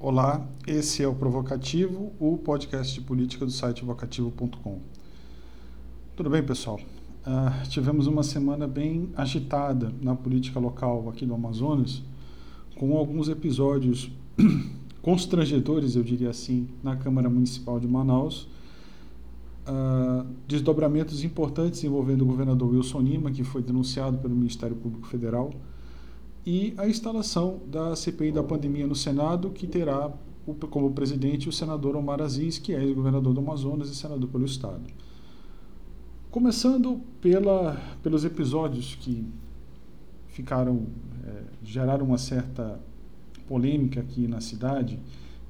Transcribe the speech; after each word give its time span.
Olá, 0.00 0.48
esse 0.64 1.02
é 1.02 1.08
o 1.08 1.14
Provocativo, 1.14 2.12
o 2.20 2.38
podcast 2.38 2.94
de 2.94 3.00
política 3.00 3.44
do 3.44 3.50
site 3.50 3.84
vocativo.com. 3.84 4.78
Tudo 6.14 6.30
bem, 6.30 6.40
pessoal? 6.40 6.78
Uh, 7.26 7.68
tivemos 7.68 8.06
uma 8.06 8.22
semana 8.22 8.68
bem 8.68 9.10
agitada 9.16 9.92
na 10.00 10.14
política 10.14 10.60
local 10.60 11.08
aqui 11.08 11.26
do 11.26 11.34
Amazonas, 11.34 12.00
com 12.76 12.96
alguns 12.96 13.28
episódios 13.28 14.08
constrangedores, 15.02 15.96
eu 15.96 16.04
diria 16.04 16.30
assim, 16.30 16.68
na 16.80 16.94
Câmara 16.94 17.28
Municipal 17.28 17.80
de 17.80 17.88
Manaus. 17.88 18.46
Uh, 19.66 20.24
desdobramentos 20.46 21.24
importantes 21.24 21.82
envolvendo 21.82 22.22
o 22.22 22.24
governador 22.24 22.70
Wilson 22.70 23.00
Lima, 23.00 23.32
que 23.32 23.42
foi 23.42 23.62
denunciado 23.62 24.16
pelo 24.18 24.36
Ministério 24.36 24.76
Público 24.76 25.08
Federal 25.08 25.50
e 26.50 26.72
a 26.78 26.88
instalação 26.88 27.60
da 27.66 27.94
CPI 27.94 28.32
da 28.32 28.42
pandemia 28.42 28.86
no 28.86 28.94
Senado, 28.94 29.50
que 29.50 29.66
terá 29.66 30.10
como 30.70 30.90
presidente 30.92 31.46
o 31.46 31.52
senador 31.52 31.94
Omar 31.94 32.22
Aziz, 32.22 32.58
que 32.58 32.72
é 32.72 32.82
ex-governador 32.82 33.34
do 33.34 33.40
Amazonas 33.40 33.90
e 33.90 33.94
senador 33.94 34.30
pelo 34.30 34.46
Estado. 34.46 34.80
Começando 36.30 37.02
pela, 37.20 37.78
pelos 38.02 38.24
episódios 38.24 38.94
que 38.94 39.26
ficaram 40.28 40.86
é, 41.22 41.42
geraram 41.62 42.06
uma 42.06 42.16
certa 42.16 42.80
polêmica 43.46 44.00
aqui 44.00 44.26
na 44.26 44.40
cidade, 44.40 44.98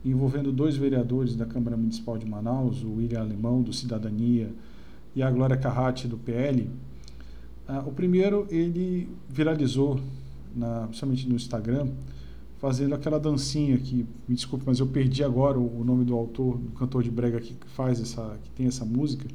envolvendo 0.04 0.50
dois 0.50 0.76
vereadores 0.76 1.36
da 1.36 1.46
Câmara 1.46 1.76
Municipal 1.76 2.18
de 2.18 2.26
Manaus, 2.26 2.82
o 2.82 2.96
William 2.96 3.20
Alemão, 3.20 3.62
do 3.62 3.72
Cidadania, 3.72 4.52
e 5.14 5.22
a 5.22 5.30
Glória 5.30 5.56
Carratti, 5.56 6.08
do 6.08 6.18
PL. 6.18 6.68
Ah, 7.68 7.84
o 7.86 7.92
primeiro, 7.92 8.48
ele 8.50 9.08
viralizou 9.28 10.00
na, 10.54 10.86
principalmente 10.86 11.28
no 11.28 11.34
Instagram, 11.34 11.88
fazendo 12.58 12.94
aquela 12.94 13.18
dancinha 13.18 13.78
que, 13.78 14.06
me 14.26 14.34
desculpe, 14.34 14.64
mas 14.66 14.80
eu 14.80 14.86
perdi 14.86 15.22
agora 15.22 15.58
o, 15.58 15.80
o 15.80 15.84
nome 15.84 16.04
do 16.04 16.14
autor, 16.14 16.58
do 16.58 16.70
cantor 16.72 17.02
de 17.02 17.10
brega 17.10 17.40
que 17.40 17.54
faz 17.68 18.00
essa, 18.00 18.38
que 18.42 18.50
tem 18.50 18.66
essa 18.66 18.84
música. 18.84 19.26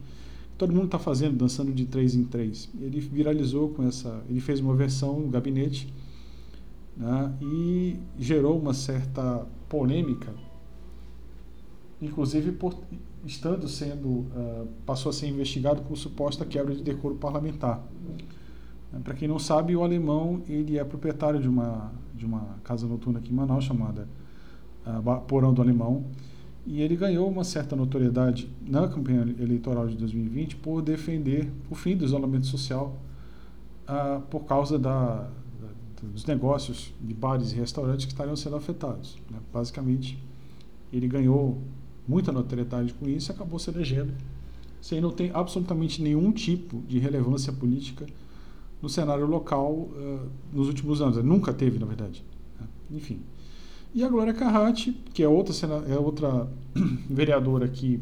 Todo 0.58 0.74
mundo 0.74 0.86
está 0.86 1.00
fazendo, 1.00 1.38
dançando 1.38 1.72
de 1.72 1.86
três 1.86 2.16
em 2.16 2.24
três. 2.24 2.70
Ele 2.80 3.00
viralizou 3.00 3.70
com 3.70 3.84
essa, 3.88 4.24
ele 4.30 4.40
fez 4.40 4.60
uma 4.60 4.76
versão 4.76 5.20
no 5.20 5.30
gabinete 5.30 5.92
né, 6.96 7.34
e 7.42 7.98
gerou 8.20 8.60
uma 8.60 8.74
certa 8.74 9.46
polêmica, 9.68 10.32
inclusive 12.02 12.52
por 12.52 12.76
estando 13.26 13.68
sendo 13.70 14.08
uh, 14.10 14.68
passou 14.86 15.10
a 15.10 15.14
ser 15.14 15.28
investigado 15.28 15.82
por 15.84 15.98
suposta 15.98 16.46
quebra 16.46 16.76
de 16.76 16.84
decoro 16.84 17.16
parlamentar. 17.16 17.82
Para 19.02 19.14
quem 19.14 19.28
não 19.28 19.40
sabe, 19.40 19.76
o 19.76 19.84
alemão 19.84 20.42
ele 20.48 20.78
é 20.78 20.84
proprietário 20.84 21.40
de 21.40 21.48
uma, 21.48 21.92
de 22.14 22.26
uma 22.26 22.58
casa 22.64 22.88
noturna 22.88 23.20
aqui 23.20 23.32
em 23.32 23.36
Manaus 23.36 23.64
chamada 23.64 24.08
uh, 24.86 25.22
Porão 25.22 25.54
do 25.54 25.62
Alemão 25.62 26.06
e 26.66 26.82
ele 26.82 26.96
ganhou 26.96 27.30
uma 27.30 27.44
certa 27.44 27.76
notoriedade 27.76 28.50
na 28.66 28.88
campanha 28.88 29.22
eleitoral 29.40 29.88
de 29.88 29.98
2020 29.98 30.58
por 30.58 30.82
defender 30.82 31.52
o 31.70 31.76
fim 31.76 31.98
do 31.98 32.06
isolamento 32.06 32.46
social 32.46 32.98
uh, 33.88 34.22
por 34.30 34.46
causa 34.46 34.78
da, 34.78 35.16
da, 35.16 36.08
dos 36.12 36.26
negócios 36.26 36.94
de 37.02 37.14
bares 37.14 37.52
e 37.52 37.56
restaurantes 37.56 38.06
que 38.06 38.12
estariam 38.12 38.36
sendo 38.36 38.56
afetados. 38.56 39.18
Né? 39.30 39.40
Basicamente, 39.52 40.22
ele 40.92 41.08
ganhou 41.08 41.58
muita 42.08 42.32
notoriedade 42.32 42.94
com 42.94 43.10
isso 43.10 43.32
e 43.32 43.34
acabou 43.34 43.58
se 43.58 43.70
elegendo 43.70 44.14
sem 44.84 45.00
não 45.00 45.12
ter 45.12 45.34
absolutamente 45.34 46.02
nenhum 46.02 46.30
tipo 46.32 46.82
de 46.88 47.00
relevância 47.00 47.54
política 47.54 48.06
no 48.84 48.90
cenário 48.90 49.26
local 49.26 49.72
uh, 49.72 50.30
nos 50.52 50.68
últimos 50.68 51.02
anos. 51.02 51.24
Nunca 51.24 51.54
teve, 51.54 51.80
na 51.80 51.86
verdade. 51.86 52.22
Né? 52.60 52.68
Enfim. 52.92 53.22
E 53.96 54.04
a 54.04 54.10
Glória 54.10 54.34
Carratti, 54.34 54.92
que 55.14 55.24
é 55.24 55.28
outra, 55.28 55.54
é 55.88 55.98
outra 55.98 56.50
vereadora 57.10 57.66
que 57.70 58.02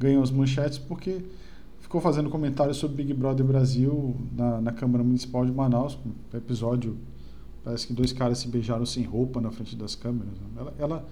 ganhou 0.00 0.22
as 0.22 0.30
manchetes 0.30 0.78
porque 0.78 1.20
ficou 1.78 2.00
fazendo 2.00 2.30
comentários 2.30 2.78
sobre 2.78 3.02
Big 3.02 3.12
Brother 3.12 3.44
Brasil 3.44 4.16
na, 4.34 4.62
na 4.62 4.72
Câmara 4.72 5.04
Municipal 5.04 5.44
de 5.44 5.52
Manaus, 5.52 5.98
um 6.06 6.36
episódio, 6.36 6.96
parece 7.62 7.86
que 7.86 7.92
dois 7.92 8.14
caras 8.14 8.38
se 8.38 8.48
beijaram 8.48 8.86
sem 8.86 9.04
roupa 9.04 9.42
na 9.42 9.50
frente 9.50 9.76
das 9.76 9.94
câmeras. 9.94 10.32
Ela, 10.56 10.74
ela 10.78 11.08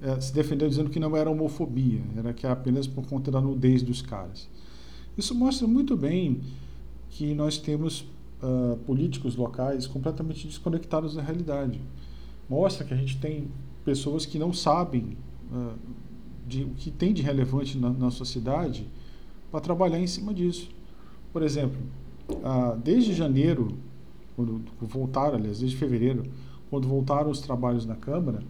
é, 0.00 0.18
se 0.18 0.32
defendeu 0.32 0.68
dizendo 0.70 0.88
que 0.88 0.98
não 0.98 1.14
era 1.14 1.30
homofobia, 1.30 2.00
era 2.16 2.32
que 2.32 2.46
é 2.46 2.50
apenas 2.50 2.86
por 2.86 3.06
conta 3.06 3.30
da 3.30 3.42
nudez 3.42 3.82
dos 3.82 4.00
caras. 4.00 4.48
Isso 5.18 5.34
mostra 5.34 5.66
muito 5.66 5.96
bem 5.96 6.40
que 7.14 7.32
nós 7.32 7.58
temos 7.58 8.00
uh, 8.42 8.76
políticos 8.78 9.36
locais 9.36 9.86
completamente 9.86 10.48
desconectados 10.48 11.14
da 11.14 11.22
realidade. 11.22 11.80
Mostra 12.50 12.84
que 12.84 12.92
a 12.92 12.96
gente 12.96 13.18
tem 13.18 13.46
pessoas 13.84 14.26
que 14.26 14.36
não 14.36 14.52
sabem 14.52 15.16
uh, 15.52 15.74
de, 16.44 16.64
o 16.64 16.70
que 16.70 16.90
tem 16.90 17.14
de 17.14 17.22
relevante 17.22 17.78
na, 17.78 17.90
na 17.90 18.10
sociedade 18.10 18.88
para 19.48 19.60
trabalhar 19.60 20.00
em 20.00 20.08
cima 20.08 20.34
disso. 20.34 20.68
Por 21.32 21.44
exemplo, 21.44 21.80
uh, 22.28 22.76
desde 22.82 23.14
janeiro, 23.14 23.78
quando 24.34 24.64
voltaram, 24.80 25.36
aliás, 25.36 25.60
desde 25.60 25.76
fevereiro, 25.76 26.24
quando 26.68 26.88
voltaram 26.88 27.30
os 27.30 27.38
trabalhos 27.40 27.86
na 27.86 27.94
Câmara, 27.94 28.42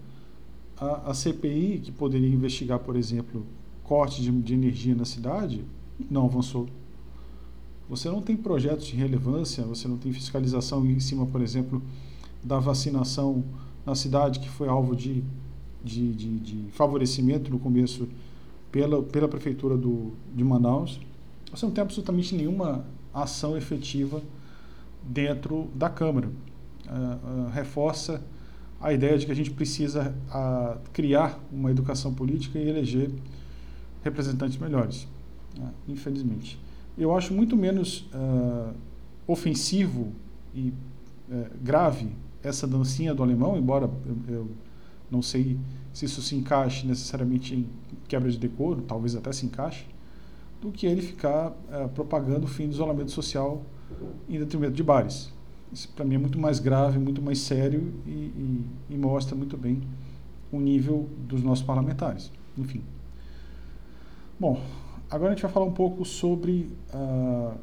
a, 0.79 1.11
a 1.11 1.15
CPI, 1.15 1.81
que 1.85 1.93
poderia 1.93 2.29
investigar, 2.29 2.79
por 2.79 2.97
exemplo, 2.97 3.45
corte 3.83 4.23
de, 4.23 4.33
de 4.33 4.55
energia 4.55 4.95
na 4.95 5.05
cidade, 5.05 5.63
não 6.11 6.25
avançou. 6.25 6.67
Você 7.89 8.09
não 8.09 8.23
tem 8.23 8.37
projetos 8.37 8.87
de 8.87 8.97
relevância, 8.97 9.63
você 9.65 9.87
não 9.87 9.99
tem 9.99 10.13
fiscalização 10.13 10.85
em 10.87 10.99
cima, 11.01 11.27
por 11.27 11.43
exemplo, 11.43 11.83
da 12.43 12.59
vacinação 12.59 13.45
na 13.85 13.95
cidade, 13.95 14.41
que 14.41 14.49
foi 14.49 14.69
alvo 14.69 14.97
de, 14.97 15.23
de, 15.83 16.13
de, 16.15 16.39
de 16.39 16.71
favorecimento 16.73 17.51
no 17.51 17.59
começo 17.59 18.09
pela, 18.73 19.03
pela 19.03 19.29
Prefeitura 19.29 19.77
do, 19.77 20.13
de 20.35 20.43
Manaus. 20.43 20.99
Você 21.51 21.67
não 21.67 21.73
tem 21.73 21.83
absolutamente 21.83 22.35
nenhuma 22.35 22.87
ação 23.13 23.57
efetiva 23.57 24.23
dentro 25.03 25.69
da 25.75 25.91
Câmara. 25.91 26.29
Uh, 26.87 27.47
uh, 27.47 27.51
reforça 27.51 28.23
a 28.81 28.93
ideia 28.93 29.17
de 29.19 29.27
que 29.27 29.33
a 29.33 29.35
gente 29.35 29.51
precisa 29.51 30.15
uh, 30.29 30.79
criar 30.93 31.39
uma 31.53 31.71
educação 31.71 32.15
política 32.15 32.59
e 32.59 32.69
eleger 32.69 33.11
representantes 34.03 34.59
melhores, 34.59 35.07
né, 35.57 35.71
infelizmente 35.89 36.64
eu 36.97 37.15
acho 37.17 37.33
muito 37.35 37.57
menos 37.57 38.09
uh, 38.15 38.75
ofensivo 39.27 40.13
e 40.55 40.73
uh, 41.29 41.47
grave 41.63 42.09
essa 42.43 42.67
dancinha 42.67 43.15
do 43.15 43.23
alemão, 43.23 43.57
embora 43.57 43.91
eu, 44.07 44.35
eu, 44.35 44.51
não 45.11 45.23
sei 45.23 45.59
se 45.93 46.05
isso 46.05 46.21
se 46.23 46.35
encaixe 46.35 46.87
necessariamente 46.87 47.55
em 47.55 47.67
quebra 48.07 48.31
de 48.31 48.39
decoro, 48.39 48.83
talvez 48.83 49.15
até 49.15 49.33
se 49.33 49.47
encaixe, 49.47 49.87
do 50.61 50.71
que 50.71 50.87
ele 50.87 51.03
ficar 51.03 51.49
uh, 51.51 51.89
propagando 51.95 52.45
o 52.45 52.49
fim 52.49 52.67
do 52.67 52.73
isolamento 52.73 53.11
social 53.11 53.63
em 54.29 54.39
detrimento 54.39 54.75
de 54.75 54.83
bares. 54.83 55.33
Isso 55.73 55.89
para 55.89 56.05
mim 56.05 56.15
é 56.15 56.19
muito 56.19 56.39
mais 56.39 56.61
grave, 56.61 56.99
muito 56.99 57.21
mais 57.21 57.41
sério 57.41 57.93
e, 58.07 58.11
e, 58.11 58.65
e 58.91 58.97
mostra 58.97 59.35
muito 59.35 59.57
bem 59.57 59.83
o 60.53 60.61
nível 60.61 61.09
dos 61.27 61.43
nossos 61.43 61.65
parlamentares. 61.65 62.31
Enfim. 62.57 62.83
Bom, 64.39 64.61
Agora 65.11 65.33
a 65.33 65.35
gente 65.35 65.43
vai 65.43 65.53
falar 65.53 65.67
um 65.67 65.73
pouco 65.73 66.05
sobre 66.05 66.71
uh, 66.93 67.55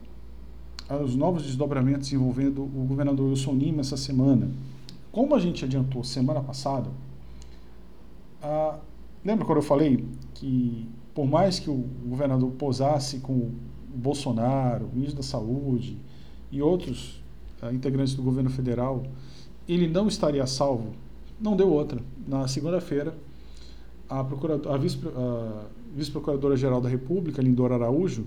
os 1.03 1.15
novos 1.15 1.43
desdobramentos 1.43 2.11
envolvendo 2.13 2.63
o 2.63 2.85
governador 2.87 3.29
Wilson 3.29 3.53
Lima 3.53 3.81
essa 3.81 3.97
semana. 3.97 4.49
Como 5.11 5.35
a 5.35 5.39
gente 5.39 5.65
adiantou 5.65 6.03
semana 6.03 6.41
passada, 6.41 6.89
uh, 8.43 8.79
lembra 9.23 9.45
quando 9.45 9.57
eu 9.57 9.63
falei 9.63 10.05
que 10.33 10.87
por 11.13 11.27
mais 11.27 11.59
que 11.59 11.69
o 11.69 11.85
governador 12.05 12.51
posasse 12.51 13.19
com 13.19 13.33
o 13.33 13.51
Bolsonaro, 13.93 14.85
o 14.85 14.95
ministro 14.95 15.17
da 15.17 15.23
Saúde 15.23 15.97
e 16.51 16.61
outros 16.61 17.21
uh, 17.61 17.73
integrantes 17.73 18.13
do 18.13 18.23
governo 18.23 18.49
federal, 18.49 19.03
ele 19.67 19.87
não 19.87 20.07
estaria 20.07 20.45
salvo? 20.45 20.93
Não 21.39 21.55
deu 21.55 21.69
outra. 21.69 21.99
Na 22.27 22.47
segunda-feira, 22.47 23.13
a, 24.07 24.23
procuradora, 24.23 24.75
a 24.75 24.77
vice, 24.77 24.99
vice-procuradora-geral 25.95 26.81
da 26.81 26.89
República, 26.89 27.41
Lindora 27.41 27.75
Araújo, 27.75 28.25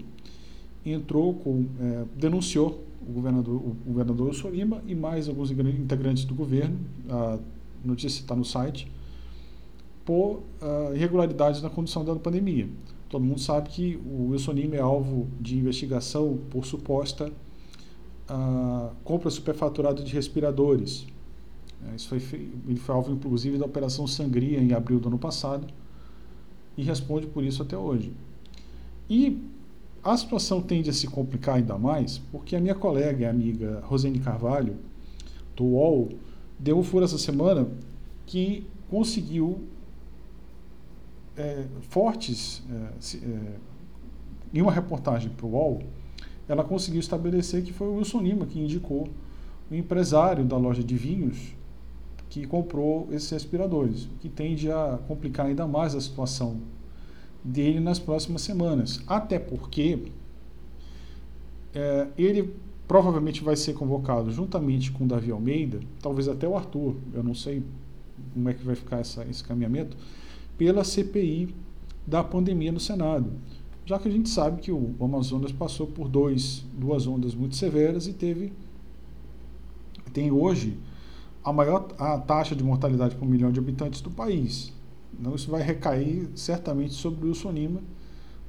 entrou 0.84 1.34
com, 1.34 1.66
é, 1.80 2.04
denunciou 2.16 2.82
o 3.06 3.12
governador, 3.12 3.54
o 3.54 3.76
governador 3.86 4.34
e 4.86 4.94
mais 4.94 5.28
alguns 5.28 5.50
integrantes 5.50 6.24
do 6.24 6.34
governo, 6.34 6.78
a 7.08 7.38
notícia 7.84 8.20
está 8.20 8.34
no 8.34 8.44
site, 8.44 8.90
por 10.04 10.42
uh, 10.60 10.94
irregularidades 10.94 11.62
na 11.62 11.70
condução 11.70 12.04
da 12.04 12.14
pandemia. 12.16 12.68
Todo 13.08 13.24
mundo 13.24 13.40
sabe 13.40 13.70
que 13.70 13.96
o 14.04 14.30
Wilson 14.30 14.52
Lima 14.52 14.76
é 14.76 14.80
alvo 14.80 15.26
de 15.40 15.56
investigação 15.56 16.38
por 16.50 16.66
suposta 16.66 17.32
uh, 18.28 18.90
compra 19.02 19.30
superfaturada 19.30 20.02
de 20.02 20.12
respiradores. 20.12 21.06
É, 21.90 21.96
isso 21.96 22.08
foi, 22.08 22.18
ele 22.68 22.78
foi 22.78 22.94
alvo, 22.94 23.12
inclusive, 23.12 23.58
da 23.58 23.66
Operação 23.66 24.06
Sangria 24.06 24.58
em 24.58 24.72
abril 24.72 24.98
do 24.98 25.08
ano 25.08 25.18
passado 25.18 25.66
e 26.76 26.82
responde 26.82 27.26
por 27.26 27.44
isso 27.44 27.62
até 27.62 27.76
hoje. 27.76 28.12
E 29.08 29.42
a 30.02 30.16
situação 30.16 30.60
tende 30.60 30.90
a 30.90 30.92
se 30.92 31.06
complicar 31.06 31.56
ainda 31.56 31.78
mais 31.78 32.18
porque 32.18 32.54
a 32.54 32.60
minha 32.60 32.74
colega 32.74 33.22
e 33.22 33.26
amiga 33.26 33.80
Rosane 33.84 34.18
Carvalho, 34.18 34.76
do 35.56 35.64
UOL, 35.64 36.10
deu 36.58 36.78
um 36.78 36.82
furo 36.82 37.04
essa 37.04 37.18
semana 37.18 37.68
que 38.26 38.66
conseguiu 38.90 39.62
é, 41.36 41.64
fortes. 41.88 42.62
É, 42.70 43.16
é, 43.26 43.74
em 44.52 44.62
uma 44.62 44.70
reportagem 44.70 45.30
para 45.30 45.46
o 45.46 45.50
UOL, 45.50 45.82
ela 46.46 46.62
conseguiu 46.62 47.00
estabelecer 47.00 47.64
que 47.64 47.72
foi 47.72 47.88
o 47.88 47.96
Wilson 47.96 48.20
Lima 48.20 48.46
que 48.46 48.60
indicou 48.60 49.08
o 49.70 49.74
empresário 49.74 50.44
da 50.44 50.56
loja 50.56 50.84
de 50.84 50.94
vinhos 50.94 51.54
que 52.34 52.48
comprou 52.48 53.06
esses 53.12 53.30
respiradores, 53.30 54.08
que 54.18 54.28
tende 54.28 54.68
a 54.68 54.98
complicar 55.06 55.46
ainda 55.46 55.68
mais 55.68 55.94
a 55.94 56.00
situação 56.00 56.56
dele 57.44 57.78
nas 57.78 58.00
próximas 58.00 58.42
semanas. 58.42 59.00
Até 59.06 59.38
porque 59.38 60.10
é, 61.72 62.08
ele 62.18 62.52
provavelmente 62.88 63.44
vai 63.44 63.54
ser 63.54 63.74
convocado 63.74 64.32
juntamente 64.32 64.90
com 64.90 65.04
o 65.04 65.06
Davi 65.06 65.30
Almeida, 65.30 65.78
talvez 66.02 66.26
até 66.26 66.48
o 66.48 66.56
Arthur, 66.56 66.96
eu 67.12 67.22
não 67.22 67.36
sei 67.36 67.62
como 68.32 68.48
é 68.48 68.52
que 68.52 68.64
vai 68.64 68.74
ficar 68.74 68.98
essa, 68.98 69.24
esse 69.26 69.44
caminhamento, 69.44 69.96
pela 70.58 70.82
CPI 70.82 71.54
da 72.04 72.24
pandemia 72.24 72.72
no 72.72 72.80
Senado. 72.80 73.30
Já 73.86 73.96
que 73.96 74.08
a 74.08 74.10
gente 74.10 74.28
sabe 74.28 74.60
que 74.60 74.72
o 74.72 74.92
Amazonas 75.00 75.52
passou 75.52 75.86
por 75.86 76.08
dois, 76.08 76.64
duas 76.76 77.06
ondas 77.06 77.32
muito 77.32 77.54
severas 77.54 78.08
e 78.08 78.12
teve 78.12 78.52
tem 80.12 80.32
hoje 80.32 80.76
a 81.44 81.52
maior 81.52 81.88
a 81.98 82.18
taxa 82.18 82.56
de 82.56 82.64
mortalidade 82.64 83.14
por 83.14 83.28
milhão 83.28 83.52
de 83.52 83.58
habitantes 83.58 84.00
do 84.00 84.10
país. 84.10 84.72
Então 85.18 85.34
isso 85.34 85.50
vai 85.50 85.62
recair 85.62 86.28
certamente 86.34 86.94
sobre 86.94 87.24
o 87.24 87.28
Wilson 87.28 87.50
Lima, 87.50 87.82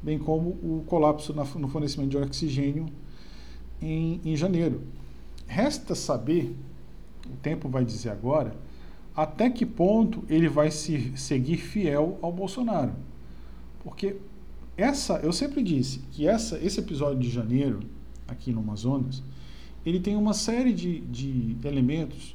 bem 0.01 0.17
como 0.17 0.49
o 0.49 0.83
colapso 0.87 1.33
no 1.33 1.67
fornecimento 1.67 2.11
de 2.11 2.17
oxigênio 2.17 2.87
em, 3.81 4.21
em 4.23 4.35
janeiro. 4.35 4.81
Resta 5.45 5.93
saber, 5.93 6.55
o 7.27 7.35
tempo 7.37 7.67
vai 7.67 7.83
dizer 7.83 8.09
agora, 8.09 8.55
até 9.15 9.49
que 9.49 9.65
ponto 9.65 10.23
ele 10.29 10.47
vai 10.47 10.71
se 10.71 11.15
seguir 11.17 11.57
fiel 11.57 12.17
ao 12.21 12.31
Bolsonaro. 12.31 12.93
Porque 13.83 14.15
essa, 14.77 15.17
eu 15.19 15.31
sempre 15.31 15.61
disse 15.61 15.99
que 16.11 16.27
essa, 16.27 16.57
esse 16.59 16.79
episódio 16.79 17.19
de 17.19 17.29
janeiro, 17.29 17.81
aqui 18.27 18.51
no 18.51 18.59
Amazonas, 18.59 19.23
ele 19.85 19.99
tem 19.99 20.15
uma 20.15 20.33
série 20.33 20.73
de, 20.73 21.01
de 21.01 21.55
elementos 21.63 22.34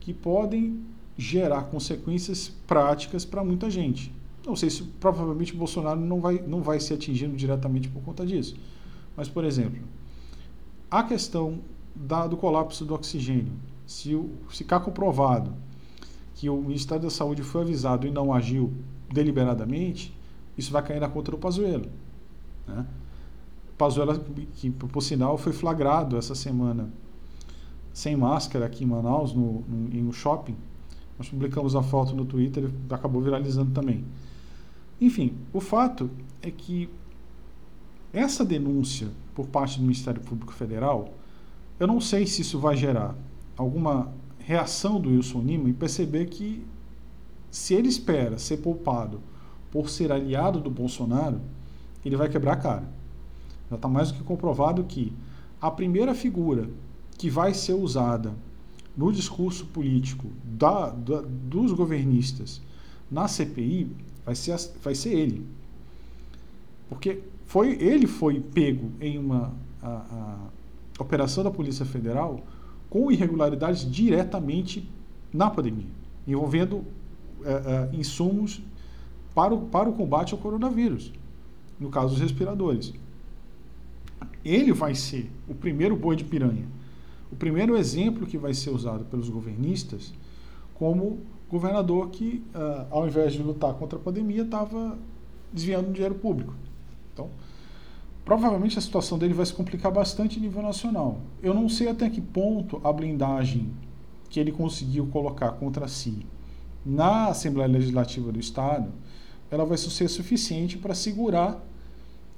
que 0.00 0.12
podem 0.12 0.80
gerar 1.16 1.64
consequências 1.64 2.48
práticas 2.66 3.24
para 3.24 3.44
muita 3.44 3.70
gente. 3.70 4.12
Não 4.44 4.56
sei 4.56 4.70
se 4.70 4.82
provavelmente 4.82 5.54
o 5.54 5.58
Bolsonaro 5.58 6.00
não 6.00 6.20
vai, 6.20 6.42
não 6.46 6.62
vai 6.62 6.80
ser 6.80 6.94
atingido 6.94 7.36
diretamente 7.36 7.88
por 7.88 8.02
conta 8.02 8.24
disso. 8.24 8.56
Mas, 9.14 9.28
por 9.28 9.44
exemplo, 9.44 9.82
a 10.90 11.02
questão 11.02 11.58
da, 11.94 12.26
do 12.26 12.36
colapso 12.36 12.84
do 12.84 12.94
oxigênio, 12.94 13.52
se, 13.86 14.18
se 14.50 14.56
ficar 14.56 14.80
comprovado 14.80 15.52
que 16.34 16.48
o 16.48 16.56
Ministério 16.56 17.02
da 17.02 17.10
Saúde 17.10 17.42
foi 17.42 17.60
avisado 17.60 18.06
e 18.06 18.10
não 18.10 18.32
agiu 18.32 18.72
deliberadamente, 19.12 20.16
isso 20.56 20.72
vai 20.72 20.82
cair 20.82 21.00
na 21.00 21.08
conta 21.08 21.30
do 21.32 21.38
Pazuello. 21.38 21.90
Né? 22.66 22.86
Pazuello, 23.76 24.18
que 24.54 24.70
por 24.70 25.02
sinal 25.02 25.36
foi 25.36 25.52
flagrado 25.52 26.16
essa 26.16 26.34
semana 26.34 26.90
sem 27.92 28.16
máscara 28.16 28.66
aqui 28.66 28.84
em 28.84 28.86
Manaus, 28.86 29.32
no, 29.32 29.64
no, 29.68 29.94
em 29.94 30.06
um 30.06 30.12
shopping. 30.12 30.56
Nós 31.18 31.28
publicamos 31.28 31.76
a 31.76 31.82
foto 31.82 32.14
no 32.14 32.24
Twitter, 32.24 32.70
acabou 32.88 33.20
viralizando 33.20 33.72
também. 33.72 34.04
Enfim, 35.00 35.34
o 35.52 35.60
fato 35.60 36.10
é 36.42 36.50
que 36.50 36.88
essa 38.12 38.44
denúncia 38.44 39.08
por 39.34 39.46
parte 39.46 39.78
do 39.78 39.82
Ministério 39.82 40.20
Público 40.20 40.52
Federal, 40.52 41.14
eu 41.78 41.86
não 41.86 42.00
sei 42.00 42.26
se 42.26 42.42
isso 42.42 42.58
vai 42.58 42.76
gerar 42.76 43.14
alguma 43.56 44.12
reação 44.38 45.00
do 45.00 45.10
Wilson 45.10 45.40
Lima 45.42 45.68
e 45.68 45.72
perceber 45.72 46.26
que 46.26 46.66
se 47.50 47.74
ele 47.74 47.88
espera 47.88 48.38
ser 48.38 48.58
poupado 48.58 49.20
por 49.70 49.88
ser 49.88 50.10
aliado 50.12 50.60
do 50.60 50.70
Bolsonaro, 50.70 51.40
ele 52.04 52.16
vai 52.16 52.28
quebrar 52.28 52.54
a 52.54 52.56
cara. 52.56 52.88
Já 53.70 53.76
está 53.76 53.88
mais 53.88 54.10
do 54.10 54.18
que 54.18 54.24
comprovado 54.24 54.84
que 54.84 55.12
a 55.60 55.70
primeira 55.70 56.14
figura 56.14 56.68
que 57.20 57.28
vai 57.28 57.52
ser 57.52 57.74
usada 57.74 58.32
no 58.96 59.12
discurso 59.12 59.66
político 59.66 60.26
da, 60.42 60.88
da, 60.88 61.20
dos 61.20 61.70
governistas 61.70 62.62
na 63.10 63.28
CPI 63.28 63.90
vai 64.24 64.34
ser, 64.34 64.56
vai 64.82 64.94
ser 64.94 65.10
ele. 65.10 65.46
Porque 66.88 67.20
foi, 67.44 67.72
ele 67.72 68.06
foi 68.06 68.40
pego 68.40 68.90
em 68.98 69.18
uma 69.18 69.52
a, 69.82 70.48
a 70.98 71.02
operação 71.02 71.44
da 71.44 71.50
Polícia 71.50 71.84
Federal 71.84 72.40
com 72.88 73.12
irregularidades 73.12 73.82
diretamente 73.84 74.88
na 75.30 75.50
pandemia, 75.50 75.90
envolvendo 76.26 76.82
é, 77.44 77.50
é, 77.52 77.96
insumos 77.96 78.62
para 79.34 79.52
o, 79.52 79.66
para 79.66 79.90
o 79.90 79.92
combate 79.92 80.32
ao 80.32 80.40
coronavírus, 80.40 81.12
no 81.78 81.90
caso 81.90 82.14
dos 82.14 82.20
respiradores. 82.20 82.94
Ele 84.42 84.72
vai 84.72 84.94
ser 84.94 85.30
o 85.46 85.54
primeiro 85.54 85.94
boi 85.94 86.16
de 86.16 86.24
piranha, 86.24 86.79
o 87.30 87.36
primeiro 87.36 87.76
exemplo 87.76 88.26
que 88.26 88.36
vai 88.36 88.54
ser 88.54 88.70
usado 88.70 89.04
pelos 89.04 89.28
governistas 89.28 90.12
como 90.74 91.20
governador 91.48 92.10
que, 92.10 92.42
uh, 92.54 92.86
ao 92.90 93.06
invés 93.06 93.32
de 93.32 93.42
lutar 93.42 93.74
contra 93.74 93.98
a 93.98 94.02
pandemia, 94.02 94.42
estava 94.42 94.98
desviando 95.52 95.92
dinheiro 95.92 96.14
público. 96.14 96.54
Então, 97.12 97.28
provavelmente 98.24 98.78
a 98.78 98.80
situação 98.80 99.18
dele 99.18 99.34
vai 99.34 99.44
se 99.44 99.52
complicar 99.52 99.92
bastante 99.92 100.38
a 100.38 100.40
nível 100.40 100.62
nacional. 100.62 101.20
Eu 101.42 101.52
não 101.52 101.68
sei 101.68 101.88
até 101.88 102.08
que 102.08 102.20
ponto 102.20 102.80
a 102.84 102.92
blindagem 102.92 103.72
que 104.28 104.38
ele 104.38 104.52
conseguiu 104.52 105.06
colocar 105.06 105.52
contra 105.52 105.88
si 105.88 106.24
na 106.84 107.26
Assembleia 107.28 107.68
Legislativa 107.68 108.32
do 108.32 108.38
Estado, 108.38 108.90
ela 109.50 109.64
vai 109.64 109.76
ser 109.76 110.08
suficiente 110.08 110.78
para 110.78 110.94
segurar 110.94 111.60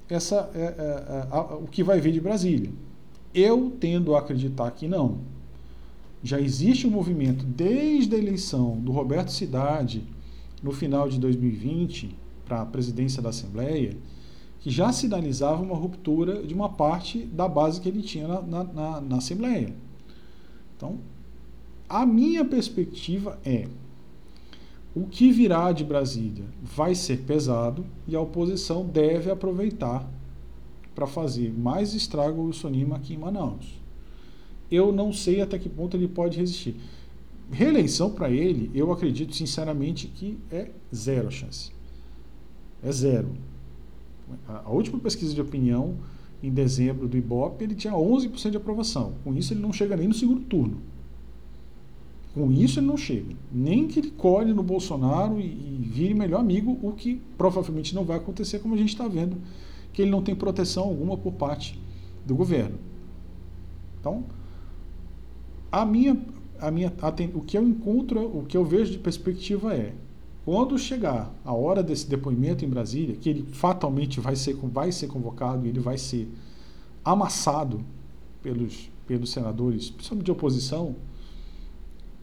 essa, 0.09 0.49
é, 0.53 0.59
é, 0.59 1.27
é, 1.31 1.53
o 1.55 1.67
que 1.67 1.83
vai 1.83 1.99
vir 1.99 2.11
de 2.11 2.19
Brasília. 2.19 2.71
Eu 3.33 3.71
tendo 3.79 4.15
a 4.15 4.19
acreditar 4.19 4.69
que 4.71 4.87
não. 4.87 5.19
Já 6.23 6.39
existe 6.39 6.87
um 6.87 6.91
movimento 6.91 7.43
desde 7.45 8.15
a 8.15 8.17
eleição 8.17 8.77
do 8.79 8.91
Roberto 8.91 9.31
Cidade 9.31 10.03
no 10.61 10.71
final 10.71 11.09
de 11.09 11.19
2020 11.19 12.15
para 12.45 12.61
a 12.61 12.65
presidência 12.65 13.21
da 13.21 13.29
Assembleia, 13.29 13.97
que 14.59 14.69
já 14.69 14.93
sinalizava 14.93 15.61
uma 15.61 15.75
ruptura 15.75 16.41
de 16.43 16.53
uma 16.53 16.69
parte 16.69 17.19
da 17.19 17.47
base 17.47 17.81
que 17.81 17.89
ele 17.89 18.01
tinha 18.01 18.27
na, 18.27 18.41
na, 18.41 18.63
na, 18.63 19.01
na 19.01 19.17
Assembleia. 19.17 19.73
Então, 20.77 20.99
a 21.89 22.05
minha 22.05 22.45
perspectiva 22.45 23.37
é 23.43 23.67
o 24.95 25.07
que 25.07 25.31
virá 25.31 25.71
de 25.71 25.83
Brasília 25.83 26.45
vai 26.61 26.93
ser 26.93 27.21
pesado 27.21 27.83
e 28.07 28.15
a 28.15 28.21
oposição 28.21 28.85
deve 28.85 29.31
aproveitar 29.31 30.07
para 30.93 31.07
fazer 31.07 31.51
mais 31.51 31.93
estrago 31.93 32.43
o 32.43 32.53
Sonima 32.53 32.97
aqui 32.97 33.13
em 33.13 33.17
Manaus. 33.17 33.81
Eu 34.71 34.91
não 34.91 35.13
sei 35.13 35.41
até 35.41 35.57
que 35.59 35.69
ponto 35.69 35.95
ele 35.95 36.07
pode 36.07 36.37
resistir. 36.37 36.75
Reeleição 37.51 38.09
para 38.09 38.29
ele, 38.29 38.71
eu 38.73 38.91
acredito 38.91 39.35
sinceramente 39.35 40.07
que 40.07 40.37
é 40.51 40.69
zero 40.93 41.27
a 41.27 41.31
chance. 41.31 41.71
É 42.81 42.91
zero. 42.91 43.29
A 44.47 44.69
última 44.71 44.99
pesquisa 44.99 45.33
de 45.33 45.41
opinião, 45.41 45.95
em 46.41 46.51
dezembro 46.51 47.07
do 47.07 47.17
Ibope, 47.17 47.63
ele 47.63 47.75
tinha 47.75 47.93
11% 47.93 48.49
de 48.49 48.57
aprovação. 48.57 49.13
Com 49.23 49.33
isso, 49.35 49.53
ele 49.53 49.61
não 49.61 49.71
chega 49.71 49.95
nem 49.95 50.07
no 50.07 50.13
segundo 50.13 50.41
turno. 50.41 50.77
Com 52.33 52.51
isso, 52.51 52.79
ele 52.79 52.87
não 52.87 52.97
chega. 52.97 53.35
Nem 53.51 53.87
que 53.87 53.99
ele 53.99 54.11
colhe 54.11 54.53
no 54.53 54.63
Bolsonaro 54.63 55.39
e, 55.39 55.45
e 55.45 55.79
vire 55.85 56.13
melhor 56.13 56.39
amigo, 56.39 56.79
o 56.81 56.91
que 56.93 57.21
provavelmente 57.37 57.93
não 57.93 58.03
vai 58.03 58.17
acontecer, 58.17 58.59
como 58.59 58.73
a 58.73 58.77
gente 58.77 58.89
está 58.89 59.07
vendo, 59.07 59.37
que 59.93 60.01
ele 60.01 60.11
não 60.11 60.21
tem 60.21 60.35
proteção 60.35 60.83
alguma 60.83 61.15
por 61.15 61.33
parte 61.33 61.79
do 62.25 62.35
governo. 62.35 62.77
Então, 63.99 64.25
a 65.71 65.85
minha, 65.85 66.19
a 66.59 66.69
minha, 66.69 66.91
a, 67.01 67.09
o 67.37 67.41
que 67.41 67.57
eu 67.57 67.63
encontro, 67.63 68.19
o 68.19 68.43
que 68.43 68.57
eu 68.57 68.65
vejo 68.65 68.91
de 68.91 68.97
perspectiva 68.97 69.73
é 69.73 69.93
quando 70.43 70.77
chegar 70.77 71.33
a 71.45 71.53
hora 71.53 71.81
desse 71.81 72.07
depoimento 72.09 72.65
em 72.65 72.69
Brasília, 72.69 73.15
que 73.15 73.29
ele 73.29 73.43
fatalmente 73.53 74.19
vai 74.19 74.35
ser, 74.35 74.55
vai 74.55 74.91
ser 74.91 75.07
convocado 75.07 75.65
ele 75.65 75.79
vai 75.79 75.97
ser 75.97 76.27
amassado 77.03 77.83
pelos, 78.41 78.89
pelos 79.07 79.31
senadores, 79.31 79.89
principalmente 79.89 80.25
de 80.25 80.31
oposição, 80.31 80.95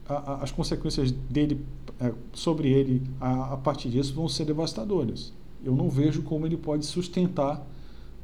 a, 0.07 0.13
a, 0.13 0.43
as 0.43 0.51
consequências 0.51 1.11
dele 1.11 1.65
é, 1.99 2.13
sobre 2.33 2.69
ele 2.69 3.01
a, 3.19 3.53
a 3.53 3.57
partir 3.57 3.89
disso 3.89 4.13
vão 4.13 4.27
ser 4.27 4.45
devastadoras. 4.45 5.33
Eu 5.63 5.75
não 5.75 5.89
vejo 5.89 6.23
como 6.23 6.45
ele 6.45 6.57
pode 6.57 6.85
sustentar 6.85 7.65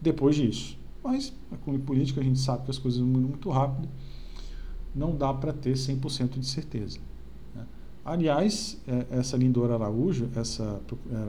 depois 0.02 0.36
disso. 0.36 0.78
Mas, 1.04 1.34
com 1.64 1.78
política, 1.80 2.22
a 2.22 2.24
gente 2.24 2.40
sabe 2.40 2.66
que 2.66 2.72
as 2.72 2.78
coisas 2.78 3.00
mudam 3.00 3.30
muito 3.30 3.50
rápido. 3.50 3.88
Não 4.96 5.16
dá 5.16 5.34
para 5.34 5.54
ter 5.54 5.74
100% 5.74 6.40
de 6.40 6.46
certeza. 6.46 7.00
Aliás, 8.08 8.78
é, 8.88 9.20
essa 9.20 9.36
Lindora 9.36 9.74
Araújo, 9.74 10.30
essa 10.34 10.80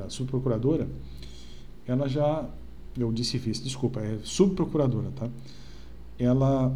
subprocuradora, 0.08 0.88
ela 1.84 2.08
já, 2.08 2.48
eu 2.96 3.10
disse 3.10 3.36
vice, 3.36 3.64
desculpa, 3.64 3.98
é 3.98 4.20
subprocuradora, 4.22 5.10
tá? 5.10 5.28
Ela 6.16 6.72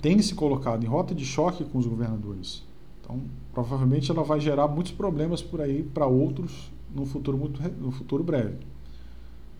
tem 0.00 0.20
se 0.20 0.34
colocado 0.34 0.82
em 0.82 0.88
rota 0.88 1.14
de 1.14 1.24
choque 1.24 1.64
com 1.64 1.78
os 1.78 1.86
governadores 1.86 2.64
Então, 3.00 3.20
provavelmente 3.52 4.10
ela 4.10 4.24
vai 4.24 4.40
gerar 4.40 4.66
muitos 4.66 4.92
problemas 4.92 5.40
por 5.40 5.60
aí 5.60 5.84
para 5.84 6.06
outros 6.06 6.71
no 6.94 7.04
futuro, 7.06 7.36
muito, 7.36 7.60
no 7.80 7.90
futuro 7.90 8.22
breve. 8.22 8.56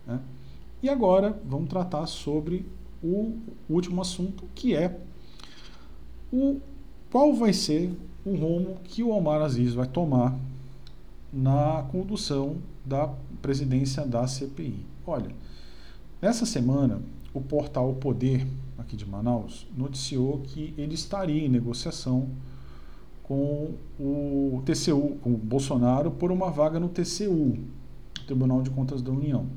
Né? 0.05 0.19
E 0.81 0.89
agora 0.89 1.39
vamos 1.45 1.69
tratar 1.69 2.05
sobre 2.05 2.65
o 3.01 3.33
último 3.69 4.01
assunto, 4.01 4.45
que 4.55 4.75
é 4.75 4.99
o, 6.31 6.59
qual 7.11 7.33
vai 7.33 7.53
ser 7.53 7.91
o 8.25 8.35
rumo 8.35 8.77
que 8.83 9.03
o 9.03 9.09
Omar 9.09 9.41
Aziz 9.41 9.73
vai 9.73 9.87
tomar 9.87 10.37
na 11.31 11.83
condução 11.91 12.57
da 12.85 13.07
presidência 13.41 14.05
da 14.05 14.25
CPI. 14.27 14.85
Olha, 15.05 15.31
nessa 16.21 16.45
semana, 16.45 17.01
o 17.33 17.41
portal 17.41 17.93
Poder, 17.95 18.47
aqui 18.77 18.95
de 18.95 19.05
Manaus, 19.05 19.67
noticiou 19.75 20.39
que 20.39 20.73
ele 20.77 20.93
estaria 20.93 21.45
em 21.45 21.49
negociação 21.49 22.29
com 23.23 23.75
o 23.99 24.61
TCU, 24.65 25.17
com 25.21 25.33
o 25.33 25.37
Bolsonaro, 25.37 26.11
por 26.11 26.31
uma 26.31 26.51
vaga 26.51 26.79
no 26.79 26.89
TCU, 26.89 27.57
Tribunal 28.25 28.61
de 28.61 28.69
Contas 28.69 29.01
da 29.01 29.11
União. 29.11 29.47